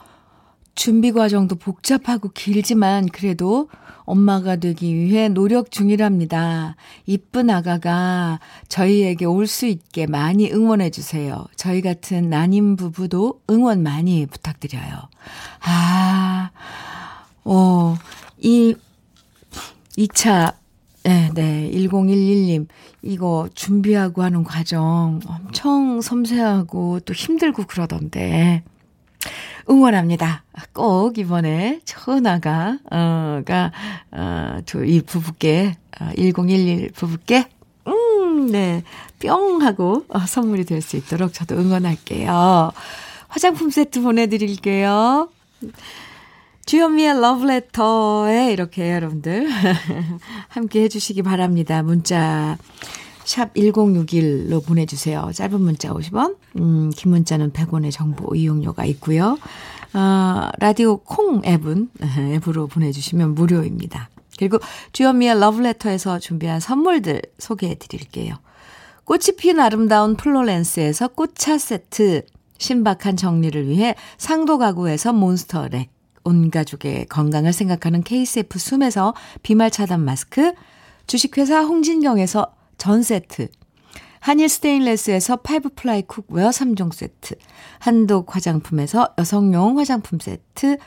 준비 0.75 1.11
과정도 1.11 1.55
복잡하고 1.55 2.29
길지만 2.29 3.07
그래도 3.07 3.69
엄마가 4.05 4.55
되기 4.55 4.95
위해 4.95 5.29
노력 5.29 5.69
중이랍니다. 5.71 6.75
이쁜 7.05 7.49
아가가 7.49 8.39
저희에게 8.67 9.25
올 9.25 9.47
수 9.47 9.65
있게 9.67 10.07
많이 10.07 10.51
응원해 10.51 10.89
주세요. 10.89 11.45
저희 11.55 11.81
같은 11.81 12.29
난임 12.29 12.75
부부도 12.77 13.41
응원 13.49 13.83
많이 13.83 14.25
부탁드려요. 14.25 15.09
아, 15.61 16.51
어, 17.43 17.95
이 18.39 18.75
2차 19.97 20.55
네, 21.03 21.29
네. 21.33 21.69
1011님. 21.73 22.67
이거 23.01 23.49
준비하고 23.55 24.21
하는 24.23 24.43
과정 24.43 25.19
엄청 25.25 26.01
섬세하고 26.01 26.99
또 27.01 27.13
힘들고 27.13 27.63
그러던데. 27.67 28.63
응원합니다. 29.69 30.43
꼭 30.73 31.17
이번에 31.17 31.79
천하가, 31.85 32.77
어, 32.91 33.41
가, 33.45 33.71
어, 34.11 34.57
이 34.85 35.01
부부께, 35.01 35.77
어, 35.99 36.09
1011 36.17 36.91
부부께, 36.93 37.45
음, 37.87 38.51
네. 38.51 38.83
뿅 39.19 39.61
하고 39.61 40.05
어, 40.09 40.19
선물이 40.19 40.65
될 40.65 40.81
수 40.81 40.97
있도록 40.97 41.33
저도 41.33 41.55
응원할게요. 41.55 42.71
화장품 43.27 43.69
세트 43.69 44.01
보내드릴게요. 44.01 45.29
주현미의 46.65 47.19
러브레터에 47.21 48.51
이렇게 48.53 48.91
여러분들 48.93 49.47
함께 50.49 50.83
해주시기 50.83 51.21
바랍니다. 51.23 51.81
문자 51.83 52.57
샵 53.31 53.53
1061로 53.53 54.65
보내주세요. 54.65 55.31
짧은 55.33 55.61
문자 55.61 55.93
50원, 55.93 56.35
음, 56.57 56.91
긴 56.93 57.11
문자는 57.11 57.53
100원의 57.53 57.89
정보 57.89 58.35
이용료가 58.35 58.83
있고요. 58.85 59.37
어, 59.93 60.49
라디오 60.59 60.97
콩 60.97 61.41
앱은, 61.45 61.91
앱으로 62.35 62.67
보내주시면 62.67 63.33
무료입니다. 63.35 64.09
그리고 64.37 64.59
주현미의 64.91 65.39
러브레터에서 65.39 66.19
준비한 66.19 66.59
선물들 66.59 67.21
소개해 67.37 67.75
드릴게요. 67.75 68.35
꽃이 69.05 69.37
핀 69.37 69.61
아름다운 69.61 70.17
플로렌스에서 70.17 71.09
꽃차 71.09 71.57
세트, 71.57 72.23
신박한 72.57 73.15
정리를 73.15 73.69
위해 73.69 73.95
상도 74.17 74.57
가구에서 74.57 75.13
몬스터 75.13 75.69
랙, 75.69 75.89
온 76.25 76.51
가족의 76.51 77.05
건강을 77.05 77.53
생각하는 77.53 78.03
KCF 78.03 78.59
숨에서 78.59 79.13
비말 79.41 79.71
차단 79.71 80.03
마스크, 80.03 80.51
주식회사 81.07 81.61
홍진경에서 81.61 82.60
전 82.81 83.03
세트, 83.03 83.47
한일 84.21 84.49
스테인레스에서 84.49 85.35
five 85.35 85.69
ply 85.75 86.01
cookware 86.01 86.49
3종 86.49 86.91
세트, 86.91 87.35
한독 87.77 88.35
화장품에서 88.35 89.13
여성용 89.19 89.77
화장품 89.77 90.17
세트, 90.17 90.77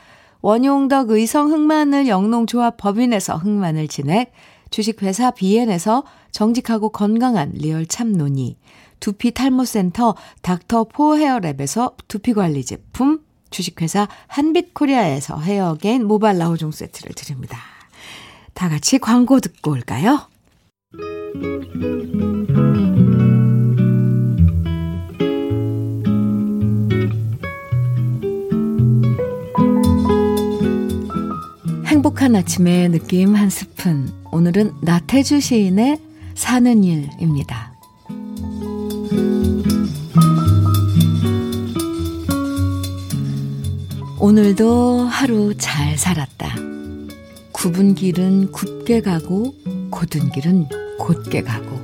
원용덕 0.41 1.11
의성 1.11 1.53
흑마늘 1.53 2.09
영농조합 2.09 2.75
법인에서 2.75 3.37
흑마늘 3.37 3.87
진액, 3.87 4.33
주식회사 4.71 5.31
비엔에서 5.31 6.03
정직하고 6.31 6.89
건강한 6.89 7.51
리얼 7.53 7.85
참노니, 7.85 8.57
두피 8.99 9.31
탈모센터 9.31 10.15
닥터 10.41 10.83
포 10.89 11.13
헤어랩에서 11.13 11.93
두피 12.09 12.33
관리 12.33 12.65
제품, 12.65 13.21
주식회사 13.51 14.09
한빛코리아에서 14.27 15.39
헤어게인 15.39 16.05
모발라 16.05 16.47
호종 16.49 16.71
세트를 16.71 17.13
드립니다. 17.15 17.57
다 18.53 18.67
같이 18.67 18.99
광고 18.99 19.39
듣고 19.39 19.71
올까요? 19.71 20.34
행복한 31.85 32.35
아침의 32.35 32.89
느낌 32.89 33.35
한 33.35 33.49
스푼. 33.49 34.11
오늘은 34.31 34.73
나태주 34.81 35.39
시인의 35.39 35.99
사는 36.33 36.83
일입니다. 36.83 37.73
오늘도 44.19 45.01
하루 45.01 45.55
잘 45.57 45.97
살았다. 45.97 46.55
굽은 47.51 47.95
길은 47.95 48.51
굽게 48.51 49.01
가고 49.01 49.55
곧은 49.89 50.31
길은 50.31 50.84
곧게 51.05 51.43
가고 51.43 51.79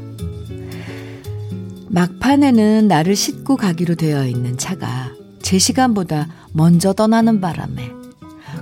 막판에는 1.89 2.87
나를 2.87 3.15
싣고 3.15 3.55
가기로 3.55 3.95
되어 3.95 4.25
있는 4.25 4.57
차가 4.57 5.11
제 5.41 5.59
시간보다 5.59 6.27
먼저 6.53 6.93
떠나는 6.93 7.39
바람에 7.39 7.91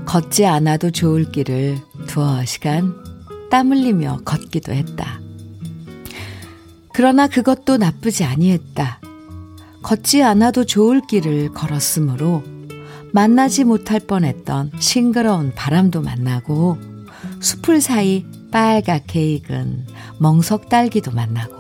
걷지 0.06 0.46
않아도 0.46 0.92
좋을 0.92 1.32
길을 1.32 1.78
두어 2.08 2.44
시간 2.44 2.94
땀 3.50 3.72
흘리며 3.72 4.22
걷기도 4.26 4.74
했다. 4.74 5.22
그러나 6.94 7.28
그것도 7.28 7.78
나쁘지 7.78 8.26
아니했다. 8.26 9.00
걷지 9.82 10.24
않아도 10.24 10.66
좋을 10.66 11.02
길을 11.08 11.50
걸었으므로 11.54 12.44
만나지 13.14 13.64
못할 13.64 14.00
뻔했던 14.00 14.72
싱그러운 14.80 15.54
바람도 15.56 16.02
만나고 16.02 16.78
숲을 17.40 17.80
사이 17.80 18.26
빨갛게 18.52 19.34
익은 19.34 19.88
멍석 20.18 20.70
딸기도 20.70 21.12
만나고 21.12 21.56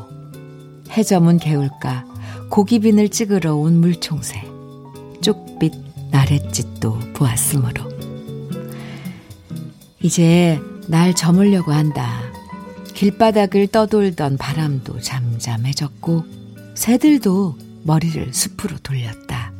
해 0.91 1.03
저문 1.03 1.37
개울가 1.37 2.05
고기빈을 2.49 3.09
찍으러 3.09 3.55
온 3.55 3.79
물총새 3.79 4.43
쪽빛 5.21 5.73
나랫짓도 6.11 6.99
보았으므로 7.13 7.89
이제 10.01 10.59
날 10.87 11.13
저물려고 11.13 11.71
한다. 11.71 12.21
길바닥을 12.95 13.67
떠돌던 13.67 14.37
바람도 14.37 15.01
잠잠해졌고 15.01 16.23
새들도 16.73 17.57
머리를 17.83 18.33
숲으로 18.33 18.77
돌렸다. 18.79 19.51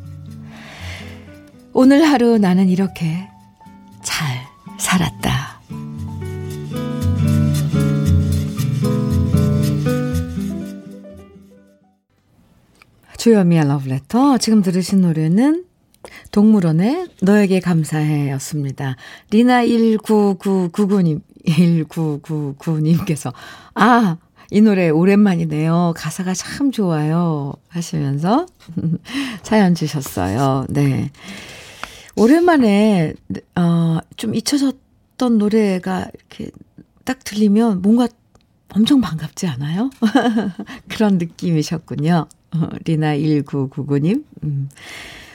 오늘 1.72 2.04
하루 2.04 2.38
나는 2.38 2.68
이렇게 2.68 3.28
잘 4.02 4.44
살았다. 4.78 5.59
주여미의 13.20 13.68
러브레터. 13.68 14.38
지금 14.38 14.62
들으신 14.62 15.02
노래는 15.02 15.66
동물원의 16.32 17.08
너에게 17.20 17.60
감사해 17.60 18.30
였습니다. 18.30 18.96
리나 19.30 19.62
19999님, 19.62 21.20
1999님께서, 21.46 23.34
아, 23.74 24.16
이 24.50 24.62
노래 24.62 24.88
오랜만이네요. 24.88 25.92
가사가 25.96 26.32
참 26.32 26.72
좋아요. 26.72 27.52
하시면서 27.68 28.46
사연 29.44 29.74
주셨어요. 29.74 30.64
네. 30.70 31.10
오랜만에, 32.16 33.12
어, 33.54 33.98
좀 34.16 34.34
잊혀졌던 34.34 35.36
노래가 35.36 36.06
이렇게 36.14 36.50
딱 37.04 37.22
들리면 37.22 37.82
뭔가 37.82 38.08
엄청 38.70 39.02
반갑지 39.02 39.46
않아요? 39.46 39.90
그런 40.88 41.18
느낌이셨군요. 41.18 42.26
어, 42.54 42.68
리나 42.84 43.16
1999님. 43.16 44.24
음. 44.44 44.68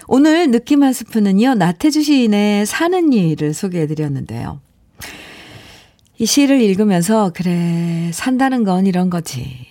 오늘 0.08 0.51
느낌 0.51 0.84
한 0.84 0.93
스푼은요, 0.93 1.56
나태주 1.56 2.04
시인의 2.04 2.65
사는 2.65 3.12
일을 3.12 3.54
소개해 3.54 3.88
드렸는데요. 3.88 4.60
이 6.17 6.25
시를 6.25 6.62
읽으면서, 6.62 7.32
그래, 7.34 8.12
산다는 8.13 8.63
건 8.63 8.86
이런 8.86 9.10
거지. 9.10 9.65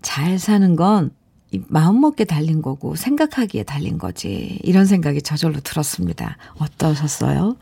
잘 0.00 0.38
사는 0.38 0.76
건 0.76 1.10
마음 1.68 2.00
먹게 2.00 2.24
달린 2.24 2.62
거고, 2.62 2.94
생각하기에 2.94 3.64
달린 3.64 3.98
거지. 3.98 4.58
이런 4.62 4.86
생각이 4.86 5.22
저절로 5.22 5.60
들었습니다. 5.60 6.36
어떠셨어요? 6.58 7.56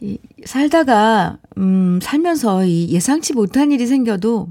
이, 0.00 0.18
살다가, 0.44 1.38
음, 1.58 2.00
살면서 2.02 2.64
이 2.64 2.88
예상치 2.90 3.34
못한 3.34 3.70
일이 3.70 3.86
생겨도 3.86 4.48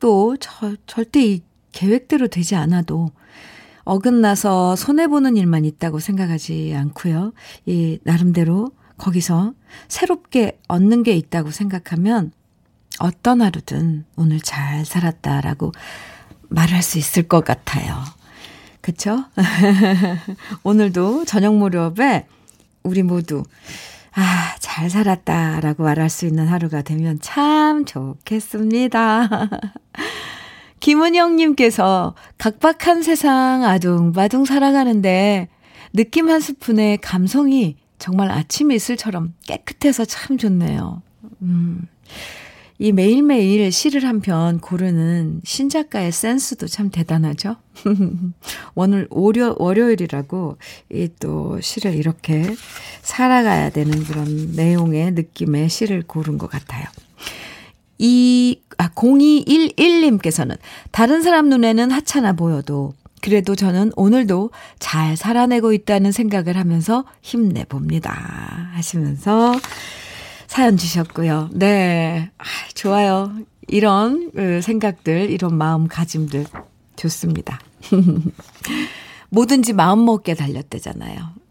또 0.00 0.36
저, 0.40 0.74
절대 0.86 1.24
이 1.24 1.42
계획대로 1.74 2.28
되지 2.28 2.54
않아도 2.54 3.10
어긋나서 3.84 4.76
손해보는 4.76 5.36
일만 5.36 5.64
있다고 5.66 5.98
생각하지 5.98 6.72
않고요. 6.74 7.32
이, 7.66 7.98
나름대로 8.04 8.70
거기서 8.96 9.52
새롭게 9.88 10.58
얻는 10.68 11.02
게 11.02 11.14
있다고 11.14 11.50
생각하면 11.50 12.32
어떤 13.00 13.42
하루든 13.42 14.04
오늘 14.16 14.40
잘 14.40 14.86
살았다라고 14.86 15.72
말할 16.48 16.82
수 16.82 16.96
있을 16.98 17.24
것 17.24 17.44
같아요. 17.44 18.02
그쵸? 18.80 19.24
오늘도 20.62 21.24
저녁 21.24 21.56
무렵에 21.56 22.26
우리 22.84 23.02
모두 23.02 23.42
아, 24.14 24.54
잘 24.60 24.88
살았다라고 24.88 25.82
말할 25.82 26.08
수 26.08 26.24
있는 26.24 26.46
하루가 26.46 26.82
되면 26.82 27.18
참 27.20 27.84
좋겠습니다. 27.84 29.28
김은영님께서 30.84 32.14
각박한 32.36 33.02
세상 33.02 33.64
아둥바둥 33.64 34.44
살아가는데 34.44 35.48
느낌 35.94 36.28
한 36.28 36.40
스푼의 36.40 36.98
감성이 36.98 37.76
정말 37.98 38.30
아침 38.30 38.70
이슬처럼 38.70 39.32
깨끗해서 39.46 40.04
참 40.04 40.36
좋네요. 40.36 41.00
음. 41.40 41.88
이 42.78 42.92
매일매일 42.92 43.72
시를 43.72 44.04
한 44.04 44.20
편 44.20 44.58
고르는 44.60 45.40
신작가의 45.42 46.12
센스도 46.12 46.66
참 46.66 46.90
대단하죠? 46.90 47.56
오늘 48.74 49.06
월요, 49.10 49.54
월요일이라고 49.58 50.58
이 50.92 51.08
또 51.18 51.58
시를 51.62 51.94
이렇게 51.94 52.44
살아가야 53.00 53.70
되는 53.70 54.04
그런 54.04 54.52
내용의 54.54 55.12
느낌의 55.12 55.70
시를 55.70 56.02
고른 56.06 56.36
것 56.36 56.50
같아요. 56.50 56.84
이, 57.98 58.60
아, 58.78 58.88
0211님께서는 58.90 60.56
다른 60.90 61.22
사람 61.22 61.48
눈에는 61.48 61.90
하찮아 61.90 62.32
보여도 62.34 62.94
그래도 63.20 63.54
저는 63.54 63.92
오늘도 63.96 64.50
잘 64.78 65.16
살아내고 65.16 65.72
있다는 65.72 66.12
생각을 66.12 66.58
하면서 66.58 67.04
힘내봅니다. 67.22 68.12
하시면서 68.74 69.54
사연 70.46 70.76
주셨고요. 70.76 71.48
네. 71.52 72.30
아, 72.36 72.44
좋아요. 72.74 73.32
이런 73.66 74.30
그 74.32 74.60
생각들, 74.60 75.30
이런 75.30 75.54
마음가짐들 75.56 76.44
좋습니다. 76.96 77.58
뭐든지 79.30 79.72
마음먹게 79.72 80.34
달렸대잖아요. 80.34 81.43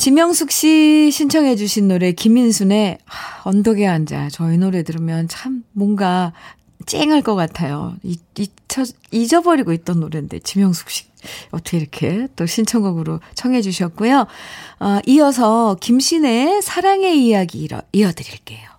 지명숙 0.00 0.50
씨 0.50 1.10
신청해 1.12 1.56
주신 1.56 1.86
노래 1.86 2.12
김인순의 2.12 2.96
언덕에 3.44 3.86
앉아 3.86 4.30
저희 4.30 4.56
노래 4.56 4.82
들으면 4.82 5.28
참 5.28 5.62
뭔가 5.72 6.32
쨍할 6.86 7.20
것 7.20 7.34
같아요. 7.34 7.96
잊혀, 8.02 8.84
잊어버리고 9.10 9.74
있던 9.74 10.00
노래인데 10.00 10.38
지명숙 10.38 10.88
씨 10.88 11.04
어떻게 11.50 11.76
이렇게 11.76 12.28
또 12.34 12.46
신청곡으로 12.46 13.20
청해 13.34 13.60
주셨고요. 13.60 14.26
어, 14.80 14.98
이어서 15.06 15.76
김신의 15.78 16.62
사랑의 16.62 17.22
이야기 17.22 17.68
이어드릴게요. 17.92 18.70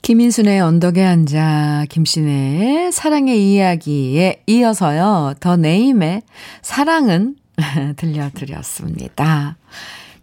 김인순의 0.00 0.58
언덕에 0.58 1.04
앉아 1.04 1.84
김신의 1.90 2.92
사랑의 2.92 3.52
이야기에 3.52 4.44
이어서요. 4.46 5.34
더 5.40 5.56
네임의 5.58 6.22
사랑은 6.62 7.36
들려드렸습니다. 7.96 9.56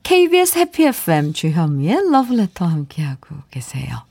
KBS 0.03 0.59
해피 0.59 0.85
FM 0.85 1.33
주현미의 1.33 2.11
러브레터 2.11 2.65
함께하고 2.65 3.35
계세요. 3.49 4.05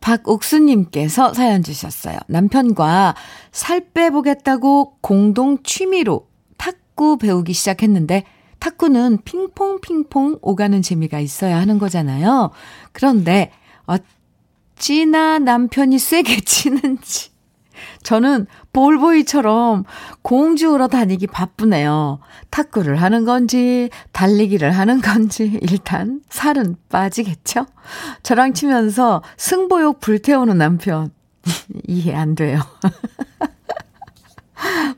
박옥수님께서 0.00 1.34
사연 1.34 1.62
주셨어요. 1.62 2.18
남편과 2.26 3.14
살 3.52 3.80
빼보겠다고 3.92 4.96
공동 5.00 5.62
취미로 5.62 6.28
탁구 6.56 7.18
배우기 7.18 7.52
시작했는데 7.52 8.24
탁구는 8.58 9.18
핑퐁 9.24 9.80
핑퐁 9.80 10.38
오가는 10.42 10.82
재미가 10.82 11.20
있어야 11.20 11.58
하는 11.58 11.78
거잖아요. 11.78 12.50
그런데 12.92 13.52
어찌나 14.76 15.38
남편이 15.38 15.98
세게 16.00 16.40
치는지 16.40 17.30
저는 18.02 18.46
볼보이처럼 18.72 19.84
공주우러 20.22 20.88
다니기 20.88 21.26
바쁘네요. 21.26 22.20
탁구를 22.50 22.96
하는 22.96 23.24
건지, 23.24 23.90
달리기를 24.12 24.70
하는 24.72 25.00
건지, 25.00 25.58
일단 25.62 26.20
살은 26.30 26.76
빠지겠죠? 26.88 27.66
저랑 28.22 28.54
치면서 28.54 29.22
승보욕 29.36 30.00
불태우는 30.00 30.58
남편. 30.58 31.10
이해 31.88 32.14
안 32.14 32.34
돼요. 32.34 32.60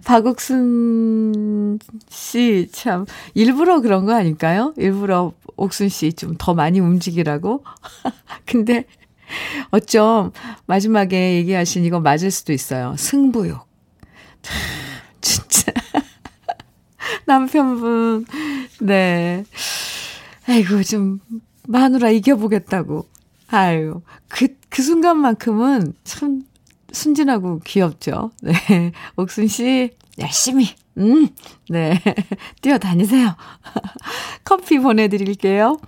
박옥순 0.04 1.78
씨, 2.08 2.68
참, 2.72 3.06
일부러 3.34 3.80
그런 3.80 4.04
거 4.06 4.14
아닐까요? 4.14 4.74
일부러 4.76 5.32
옥순 5.56 5.88
씨 5.88 6.12
좀 6.12 6.34
더 6.38 6.54
많이 6.54 6.80
움직이라고? 6.80 7.64
근데 8.46 8.84
어쩜 9.70 10.32
마지막에 10.66 11.36
얘기하신 11.36 11.84
이거 11.84 12.00
맞을 12.00 12.30
수도 12.30 12.52
있어요. 12.52 12.94
승부욕. 12.98 13.66
진짜. 15.20 15.72
남편분, 17.26 18.26
네. 18.80 19.44
아이고, 20.48 20.82
좀, 20.82 21.20
마누라 21.68 22.10
이겨보겠다고. 22.10 23.06
아유, 23.48 24.02
그, 24.28 24.48
그 24.68 24.82
순간만큼은 24.82 25.94
참 26.04 26.42
순진하고 26.92 27.60
귀엽죠. 27.60 28.30
네. 28.42 28.92
옥순 29.16 29.48
씨, 29.48 29.90
열심히, 30.18 30.74
음, 30.98 31.28
네. 31.68 32.00
뛰어다니세요. 32.60 33.36
커피 34.44 34.78
보내드릴게요. 34.78 35.78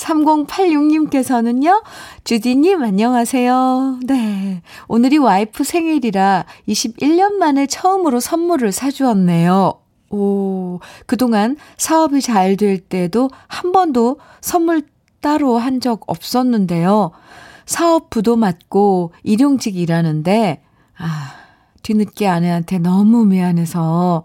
3086님께서는요, 0.00 1.82
주디님 2.24 2.82
안녕하세요. 2.82 4.00
네. 4.06 4.62
오늘이 4.88 5.18
와이프 5.18 5.62
생일이라 5.64 6.46
21년 6.68 7.34
만에 7.34 7.66
처음으로 7.66 8.20
선물을 8.20 8.72
사주었네요. 8.72 9.74
오, 10.10 10.80
그동안 11.06 11.56
사업이 11.76 12.20
잘 12.20 12.56
될 12.56 12.78
때도 12.80 13.30
한 13.46 13.72
번도 13.72 14.18
선물 14.40 14.82
따로 15.20 15.58
한 15.58 15.80
적 15.80 16.02
없었는데요. 16.06 17.12
사업 17.66 18.10
부도 18.10 18.36
맡고 18.36 19.12
일용직 19.22 19.76
일하는데, 19.76 20.62
아, 20.98 21.32
뒤늦게 21.82 22.26
아내한테 22.26 22.78
너무 22.78 23.24
미안해서 23.24 24.24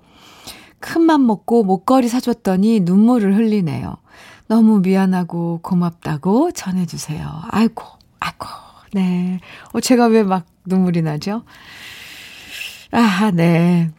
큰맘 0.79 1.25
먹고 1.27 1.63
목걸이 1.63 2.07
사줬더니 2.07 2.79
눈물을 2.81 3.35
흘리네요. 3.35 3.97
너무 4.47 4.79
미안하고 4.79 5.59
고맙다고 5.61 6.51
전해주세요. 6.51 7.27
아이고, 7.49 7.83
아이고, 8.19 8.45
네. 8.93 9.39
어, 9.73 9.79
제가 9.79 10.05
왜 10.07 10.23
막 10.23 10.45
눈물이 10.65 11.01
나죠? 11.01 11.43
아, 12.91 13.31
네. 13.33 13.89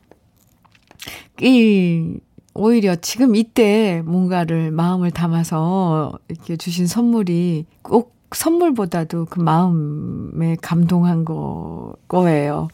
이, 1.40 2.18
오히려 2.54 2.96
지금 2.96 3.36
이때 3.36 4.02
뭔가를 4.04 4.70
마음을 4.70 5.10
담아서 5.10 6.18
이렇게 6.28 6.56
주신 6.56 6.86
선물이 6.86 7.66
꼭 7.82 8.14
선물보다도 8.32 9.26
그 9.26 9.40
마음에 9.40 10.56
감동한 10.62 11.24
거, 11.24 11.94
거예요. 12.08 12.68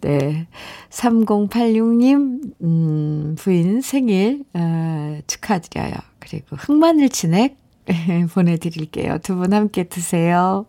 네. 0.00 0.48
3086님, 0.90 2.40
음, 2.62 3.36
부인 3.38 3.80
생일, 3.80 4.44
어, 4.54 5.18
축하드려요. 5.26 5.92
그리고 6.22 6.56
흑마늘 6.56 7.08
진액 7.08 7.56
보내드릴게요. 8.32 9.18
두 9.22 9.36
분 9.36 9.52
함께 9.52 9.84
드세요. 9.84 10.66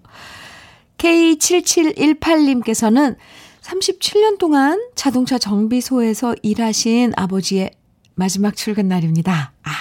K7718님께서는 0.97 3.15
37년 3.61 4.37
동안 4.39 4.79
자동차 4.95 5.37
정비소에서 5.37 6.35
일하신 6.41 7.13
아버지의 7.15 7.71
마지막 8.15 8.55
출근 8.55 8.87
날입니다. 8.87 9.53
아, 9.63 9.71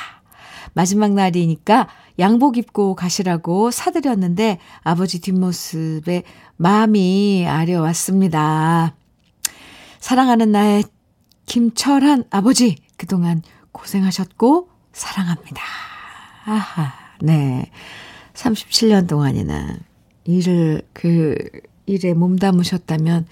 마지막 0.74 1.12
날이니까 1.12 1.88
양복 2.18 2.58
입고 2.58 2.94
가시라고 2.94 3.70
사드렸는데 3.70 4.58
아버지 4.82 5.20
뒷모습에 5.20 6.22
마음이 6.56 7.46
아려왔습니다. 7.46 8.94
사랑하는 10.00 10.52
나의 10.52 10.84
김철한 11.46 12.24
아버지, 12.30 12.76
그동안 12.96 13.42
고생하셨고 13.72 14.68
사랑합니다. 14.92 15.62
아하, 16.44 16.92
네. 17.20 17.70
37년 18.34 19.08
동안이나 19.08 19.76
일을, 20.24 20.82
그, 20.92 21.36
일에 21.86 22.14
몸담으셨다면 22.14 23.26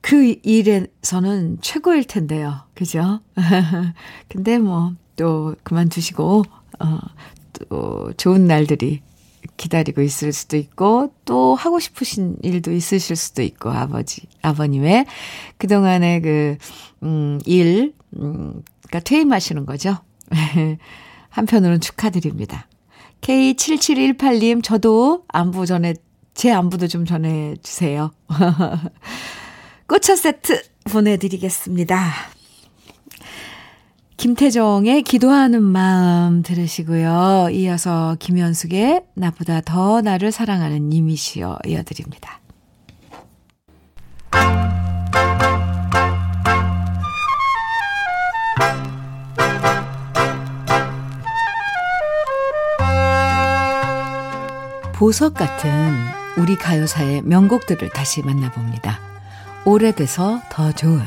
그 0.00 0.36
일에서는 0.42 1.58
최고일 1.60 2.04
텐데요. 2.04 2.60
그죠? 2.74 3.20
근데 4.28 4.58
뭐, 4.58 4.94
또 5.16 5.54
그만두시고, 5.62 6.44
어, 6.80 6.98
또 7.52 8.12
좋은 8.16 8.46
날들이 8.46 9.02
기다리고 9.56 10.00
있을 10.00 10.32
수도 10.32 10.56
있고, 10.56 11.12
또 11.24 11.54
하고 11.54 11.78
싶으신 11.80 12.36
일도 12.42 12.72
있으실 12.72 13.16
수도 13.16 13.42
있고, 13.42 13.70
아버지, 13.70 14.22
아버님의 14.42 15.06
그동안의 15.58 16.22
그, 16.22 16.56
음, 17.02 17.38
일, 17.44 17.94
음, 18.16 18.62
그니까 18.82 19.00
퇴임하시는 19.00 19.66
거죠. 19.66 19.98
한편으로는 21.30 21.80
축하드립니다. 21.80 22.66
K7718님, 23.20 24.62
저도 24.62 25.24
안부 25.28 25.66
전에, 25.66 25.94
제 26.34 26.50
안부도 26.50 26.88
좀 26.88 27.04
전해주세요. 27.04 28.12
꽃차 29.86 30.16
세트 30.16 30.62
보내드리겠습니다. 30.90 32.12
김태정의 34.16 35.02
기도하는 35.02 35.62
마음 35.62 36.42
들으시고요. 36.42 37.48
이어서 37.52 38.16
김현숙의 38.18 39.02
나보다 39.14 39.62
더 39.62 40.02
나를 40.02 40.30
사랑하는 40.30 40.90
님이시여 40.90 41.60
이어드립니다. 41.66 42.39
보석 55.00 55.32
같은 55.32 55.94
우리 56.36 56.56
가요사의 56.56 57.22
명곡들을 57.22 57.88
다시 57.88 58.20
만나봅니다. 58.20 58.98
오래돼서 59.64 60.42
더 60.50 60.72
좋은 60.72 61.00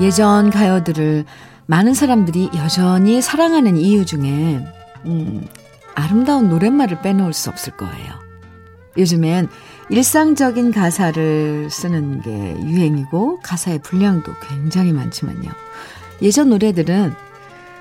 예전 0.00 0.50
가요들을 0.50 1.24
많은 1.66 1.94
사람들이 1.94 2.50
여전히 2.56 3.22
사랑하는 3.22 3.76
이유 3.76 4.04
중에 4.04 4.66
음, 5.06 5.46
아름다운 5.94 6.48
노랫말을 6.48 7.02
빼놓을 7.02 7.32
수 7.32 7.50
없을 7.50 7.76
거예요. 7.76 8.14
요즘엔 8.96 9.48
일상적인 9.90 10.72
가사를 10.72 11.70
쓰는 11.70 12.20
게 12.22 12.30
유행이고 12.68 13.38
가사의 13.44 13.78
분량도 13.78 14.32
굉장히 14.48 14.92
많지만요. 14.92 15.48
예전 16.20 16.50
노래들은 16.50 17.29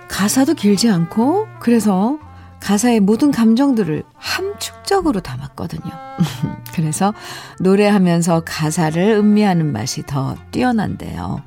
가사도 0.10 0.56
길지 0.56 0.90
않고 0.90 1.48
그래서 1.62 2.20
가사의 2.60 3.00
모든 3.00 3.32
감정들을 3.32 4.04
함축적으로 4.16 5.22
담았거든요. 5.22 5.90
그래서 6.76 7.14
노래하면서 7.62 8.42
가사를 8.46 9.02
음미하는 9.02 9.72
맛이 9.72 10.04
더 10.06 10.36
뛰어난데요. 10.52 11.42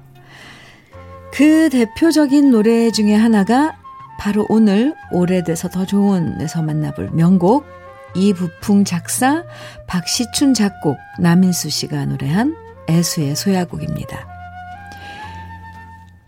그 1.33 1.68
대표적인 1.70 2.51
노래 2.51 2.90
중에 2.90 3.14
하나가 3.14 3.77
바로 4.18 4.46
오늘 4.48 4.94
오래돼서 5.11 5.68
더 5.68 5.85
좋은에서 5.85 6.62
만나볼 6.62 7.11
명곡 7.12 7.66
이부풍 8.14 8.85
작사 8.85 9.42
박시춘 9.87 10.55
작곡 10.55 10.96
남인수 11.18 11.70
씨가 11.70 12.05
노래한 12.07 12.55
애수의 12.88 13.35
소야곡입니다. 13.37 14.31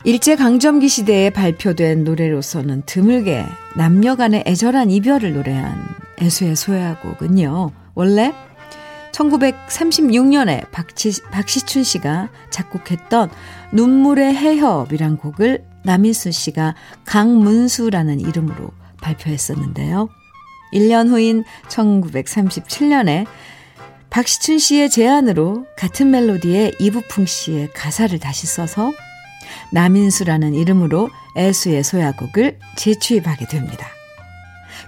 일제강점기 0.07 0.87
시대에 0.87 1.31
발표된 1.31 2.05
노래로서는 2.05 2.83
드물게 2.85 3.47
남녀 3.75 4.17
간의 4.17 4.45
애절한 4.47 4.91
이별을 4.91 5.33
노래한 5.33 5.83
애수의 6.21 6.57
소야곡은요. 6.57 7.71
원래 7.95 8.35
1936년에 9.13 10.71
박치, 10.71 11.23
박시춘 11.31 11.85
씨가 11.85 12.29
작곡했던 12.51 13.31
눈물의 13.73 14.35
해협이란 14.35 15.17
곡을 15.17 15.65
남인수 15.85 16.33
씨가 16.33 16.75
강문수라는 17.07 18.21
이름으로 18.21 18.73
발표했었는데요. 19.01 20.11
1년 20.75 21.09
후인 21.09 21.45
1937년에 21.69 23.25
박시춘 24.11 24.59
씨의 24.59 24.91
제안으로 24.91 25.65
같은 25.79 26.11
멜로디에 26.11 26.73
이부풍 26.79 27.25
씨의 27.25 27.73
가사를 27.73 28.19
다시 28.19 28.47
써서 28.47 28.93
남인수라는 29.73 30.55
이름으로 30.55 31.11
애수의 31.37 31.85
소야곡을 31.85 32.59
재취입하게 32.77 33.47
됩니다. 33.47 33.87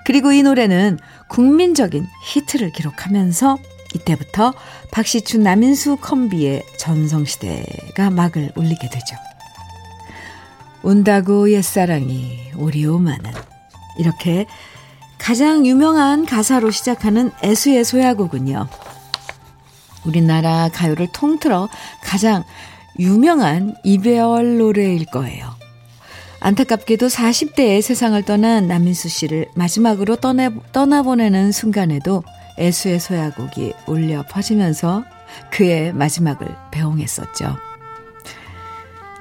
그리고 0.05 0.33
이 0.33 0.42
노래는 0.42 0.98
국민적인 1.29 2.07
히트를 2.26 2.72
기록하면서 2.72 3.59
이때부터 3.94 4.52
박시춘 4.92 5.42
남인수 5.42 5.96
컴비의 5.96 6.64
전성시대가 6.79 8.11
막을 8.11 8.52
올리게 8.55 8.88
되죠. 8.88 9.16
온다고 10.83 11.50
옛사랑이 11.50 12.52
오마는 12.55 13.33
이렇게 13.98 14.46
가장 15.18 15.66
유명한 15.66 16.26
가사로 16.26 16.70
시작하는 16.70 17.33
애수의 17.42 17.85
소야곡은요. 17.85 18.68
우리나라 20.05 20.68
가요를 20.68 21.09
통틀어 21.12 21.68
가장 22.02 22.44
유명한 22.99 23.75
이별 23.85 24.59
노래일 24.59 25.07
거예요. 25.07 25.55
안타깝게도 26.41 27.07
40대에 27.09 27.83
세상을 27.83 28.23
떠난 28.25 28.69
남인수 28.69 29.09
씨를 29.09 29.47
마지막으로 29.55 30.17
떠나, 30.17 30.51
떠나보내는 30.73 31.51
순간에도 31.53 32.23
애수의 32.59 33.01
소야곡이 33.01 33.73
울려 33.87 34.25
퍼지면서 34.31 35.05
그의 35.51 35.93
마지막을 35.93 36.49
배웅했었죠. 36.71 37.57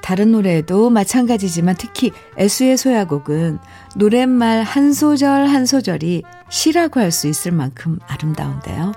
다른 0.02 0.34
노래도 0.34 0.92
마찬가지지만 0.92 1.76
특히 1.80 2.12
애수의 2.38 2.78
소야곡은 2.78 3.58
노랫말 3.96 4.62
한 4.62 4.94
소절 4.94 5.48
한 5.48 5.66
소절이 5.66 6.22
시라고 6.50 7.00
할 7.00 7.12
수 7.12 7.28
있을 7.28 7.52
만큼 7.52 7.98
아름다운데요. 8.06 8.92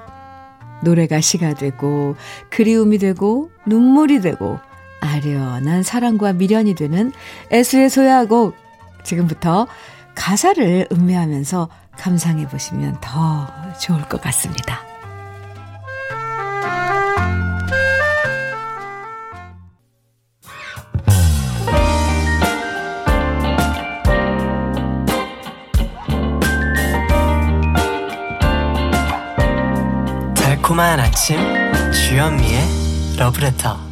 노래가 0.82 1.20
시가 1.20 1.54
되고 1.54 2.14
그리움이 2.50 2.98
되고 2.98 3.50
눈물이 3.66 4.20
되고 4.20 4.60
아련한 5.00 5.82
사랑과 5.82 6.32
미련이 6.32 6.74
되는 6.74 7.12
애수의 7.52 7.90
소야곡 7.90 8.56
지금부터 9.04 9.66
가사를 10.14 10.88
음미하면서 10.92 11.68
감상해 11.96 12.46
보시면 12.48 12.98
더 13.00 13.46
좋을 13.80 14.02
것 14.08 14.20
같습니다. 14.20 14.80
달콤한 30.34 31.00
아침 31.00 31.38
주현미의 31.92 33.16
러브레터 33.18 33.87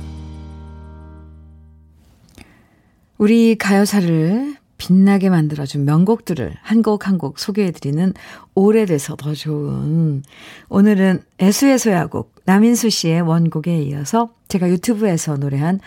우리 3.19 3.57
가요사를 3.57 4.57
빛나게 4.79 5.31
만들어준 5.31 5.85
명곡들을 5.87 6.55
한 6.61 6.83
곡 6.83 7.07
한 7.07 7.17
곡 7.19 7.39
소개해드리는 7.39 8.13
오래돼서 8.55 9.17
더 9.17 9.35
좋은 9.35 10.23
오늘은 10.69 11.23
애수의 11.41 11.79
소야곡 11.79 12.35
남인수 12.45 12.91
씨의 12.91 13.23
원곡에 13.23 13.83
이어서 13.85 14.31
제가 14.49 14.69
유튜브에서 14.69 15.37
노래한 15.37 15.81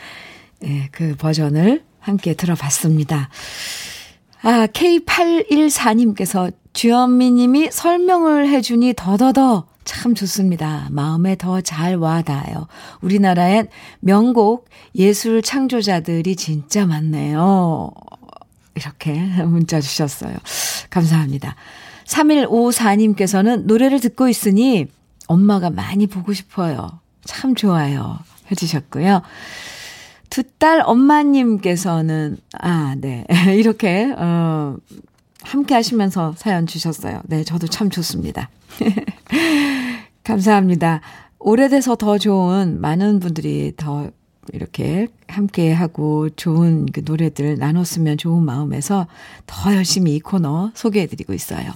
예, 0.66 0.90
그 0.92 1.16
버전을 1.18 1.84
함께 2.00 2.34
들어봤습니다. 2.34 3.30
아, 4.42 4.68
K814님께서 4.68 6.52
주현미 6.74 7.32
님이 7.32 7.70
설명을 7.72 8.48
해주니 8.48 8.94
더더더 8.96 9.68
참 9.86 10.14
좋습니다. 10.14 10.88
마음에 10.92 11.36
더 11.36 11.62
잘 11.62 11.96
와닿아요. 11.96 12.68
우리나라엔 13.02 13.68
명곡 14.02 14.70
예술 14.96 15.42
창조자들이 15.42 16.36
진짜 16.36 16.86
많네요. 16.86 17.92
이렇게 18.76 19.14
문자 19.46 19.82
주셨어요. 19.82 20.36
감사합니다. 20.90 21.56
3154님께서는 22.06 23.64
노래를 23.66 24.00
듣고 24.00 24.30
있으니 24.30 24.88
엄마가 25.28 25.70
많이 25.70 26.08
보고 26.08 26.34
싶어요. 26.34 27.00
참 27.26 27.56
좋아요. 27.56 28.20
해주셨고요. 28.52 29.22
두 30.30 30.44
딸 30.60 30.82
엄마님께서는, 30.86 32.38
아, 32.60 32.96
네. 32.98 33.26
이렇게, 33.58 34.14
어, 34.18 34.76
함께 35.42 35.74
하시면서 35.74 36.34
사연 36.38 36.68
주셨어요. 36.68 37.22
네, 37.26 37.44
저도 37.44 37.68
참 37.68 37.90
좋습니다. 37.90 38.50
감사합니다. 40.24 41.02
오래돼서 41.40 41.96
더 41.96 42.18
좋은 42.18 42.80
많은 42.82 43.20
분들이 43.20 43.74
더 43.78 44.12
이렇게 44.52 45.08
함께 45.28 45.72
하고 45.72 46.30
좋은 46.30 46.88
그 46.88 47.02
노래들 47.06 47.58
나눴으면 47.58 48.18
좋은 48.18 48.44
마음에서 48.44 49.08
더 49.46 49.76
열심히 49.76 50.16
이 50.16 50.20
코너 50.20 50.72
소개해드리고 50.74 51.34
있어요. 51.34 51.72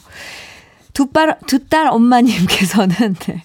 두 0.93 1.11
딸, 1.11 1.39
두딸 1.47 1.87
엄마님께서는 1.87 3.15
네, 3.25 3.43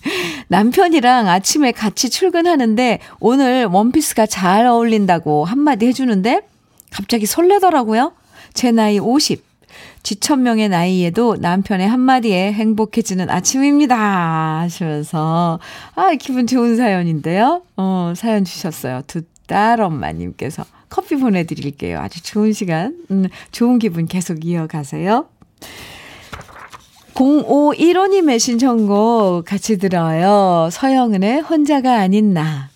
남편이랑 0.48 1.28
아침에 1.28 1.72
같이 1.72 2.10
출근하는데 2.10 2.98
오늘 3.20 3.64
원피스가 3.64 4.26
잘 4.26 4.66
어울린다고 4.66 5.46
한마디 5.46 5.86
해주는데 5.86 6.42
갑자기 6.90 7.24
설레더라고요. 7.24 8.12
제 8.52 8.70
나이 8.70 8.98
50. 8.98 9.47
지천명의 10.02 10.68
나이에도 10.68 11.36
남편의 11.40 11.88
한마디에 11.88 12.52
행복해지는 12.52 13.30
아침입니다. 13.30 14.60
하시면서, 14.60 15.58
아, 15.94 16.14
기분 16.14 16.46
좋은 16.46 16.76
사연인데요. 16.76 17.62
어, 17.76 18.12
사연 18.16 18.44
주셨어요. 18.44 19.02
두 19.06 19.22
딸 19.48 19.80
엄마님께서. 19.80 20.64
커피 20.90 21.16
보내드릴게요. 21.16 21.98
아주 22.00 22.22
좋은 22.22 22.52
시간, 22.52 22.96
음, 23.10 23.28
좋은 23.50 23.78
기분 23.78 24.06
계속 24.06 24.44
이어가세요. 24.44 25.26
0515님의 27.14 28.38
신청곡 28.38 29.44
같이 29.44 29.78
들어요. 29.78 30.68
서영은의 30.70 31.40
혼자가 31.40 31.98
아닌 31.98 32.32
나. 32.32 32.68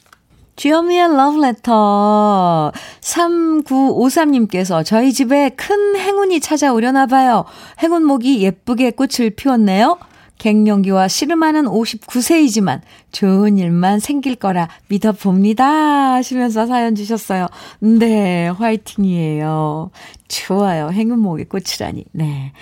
주여미의 0.56 1.16
러브레터 1.16 2.72
3953님께서 3.00 4.84
저희 4.84 5.12
집에 5.12 5.48
큰 5.50 5.96
행운이 5.96 6.40
찾아오려나 6.40 7.06
봐요. 7.06 7.44
행운목이 7.82 8.42
예쁘게 8.42 8.92
꽃을 8.92 9.30
피웠네요. 9.30 9.98
갱년기와 10.38 11.06
씨름하는 11.06 11.66
59세이지만 11.66 12.80
좋은 13.12 13.58
일만 13.58 14.00
생길 14.00 14.34
거라 14.34 14.68
믿어봅니다. 14.88 16.14
하시면서 16.14 16.66
사연 16.66 16.96
주셨어요. 16.96 17.46
네, 17.78 18.48
화이팅이에요. 18.48 19.90
좋아요. 20.26 20.90
행운목이 20.90 21.44
꽃이라니. 21.44 22.06
네. 22.12 22.52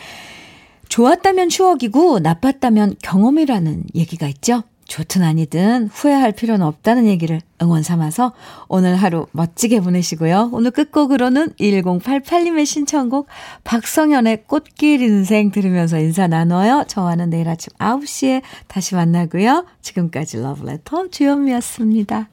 좋았다면 0.91 1.49
추억이고 1.49 2.19
나빴다면 2.19 2.97
경험이라는 3.03 3.85
얘기가 3.95 4.27
있죠. 4.29 4.65
좋든 4.91 5.23
아니든 5.23 5.89
후회할 5.93 6.33
필요는 6.33 6.67
없다는 6.67 7.07
얘기를 7.07 7.41
응원 7.63 7.85
삼아서 7.85 8.33
오늘 8.67 8.97
하루 8.97 9.27
멋지게 9.31 9.81
보내시고요. 9.81 10.51
오늘 10.53 10.73
끝곡으로는 10.73 11.51
1088님의 11.61 12.67
신청곡 12.67 13.29
박성현의 13.63 14.45
꽃길 14.49 15.01
인생 15.01 15.53
들으면서 15.53 16.01
인사 16.01 16.27
나눠요. 16.27 16.85
저와는 16.89 17.31
내일 17.31 17.49
아침 17.49 17.73
9시에 17.79 18.43
다시 18.67 18.97
만나고요. 18.97 19.65
지금까지 19.81 20.39
러브레터 20.39 21.09
주현미였습니다. 21.11 22.29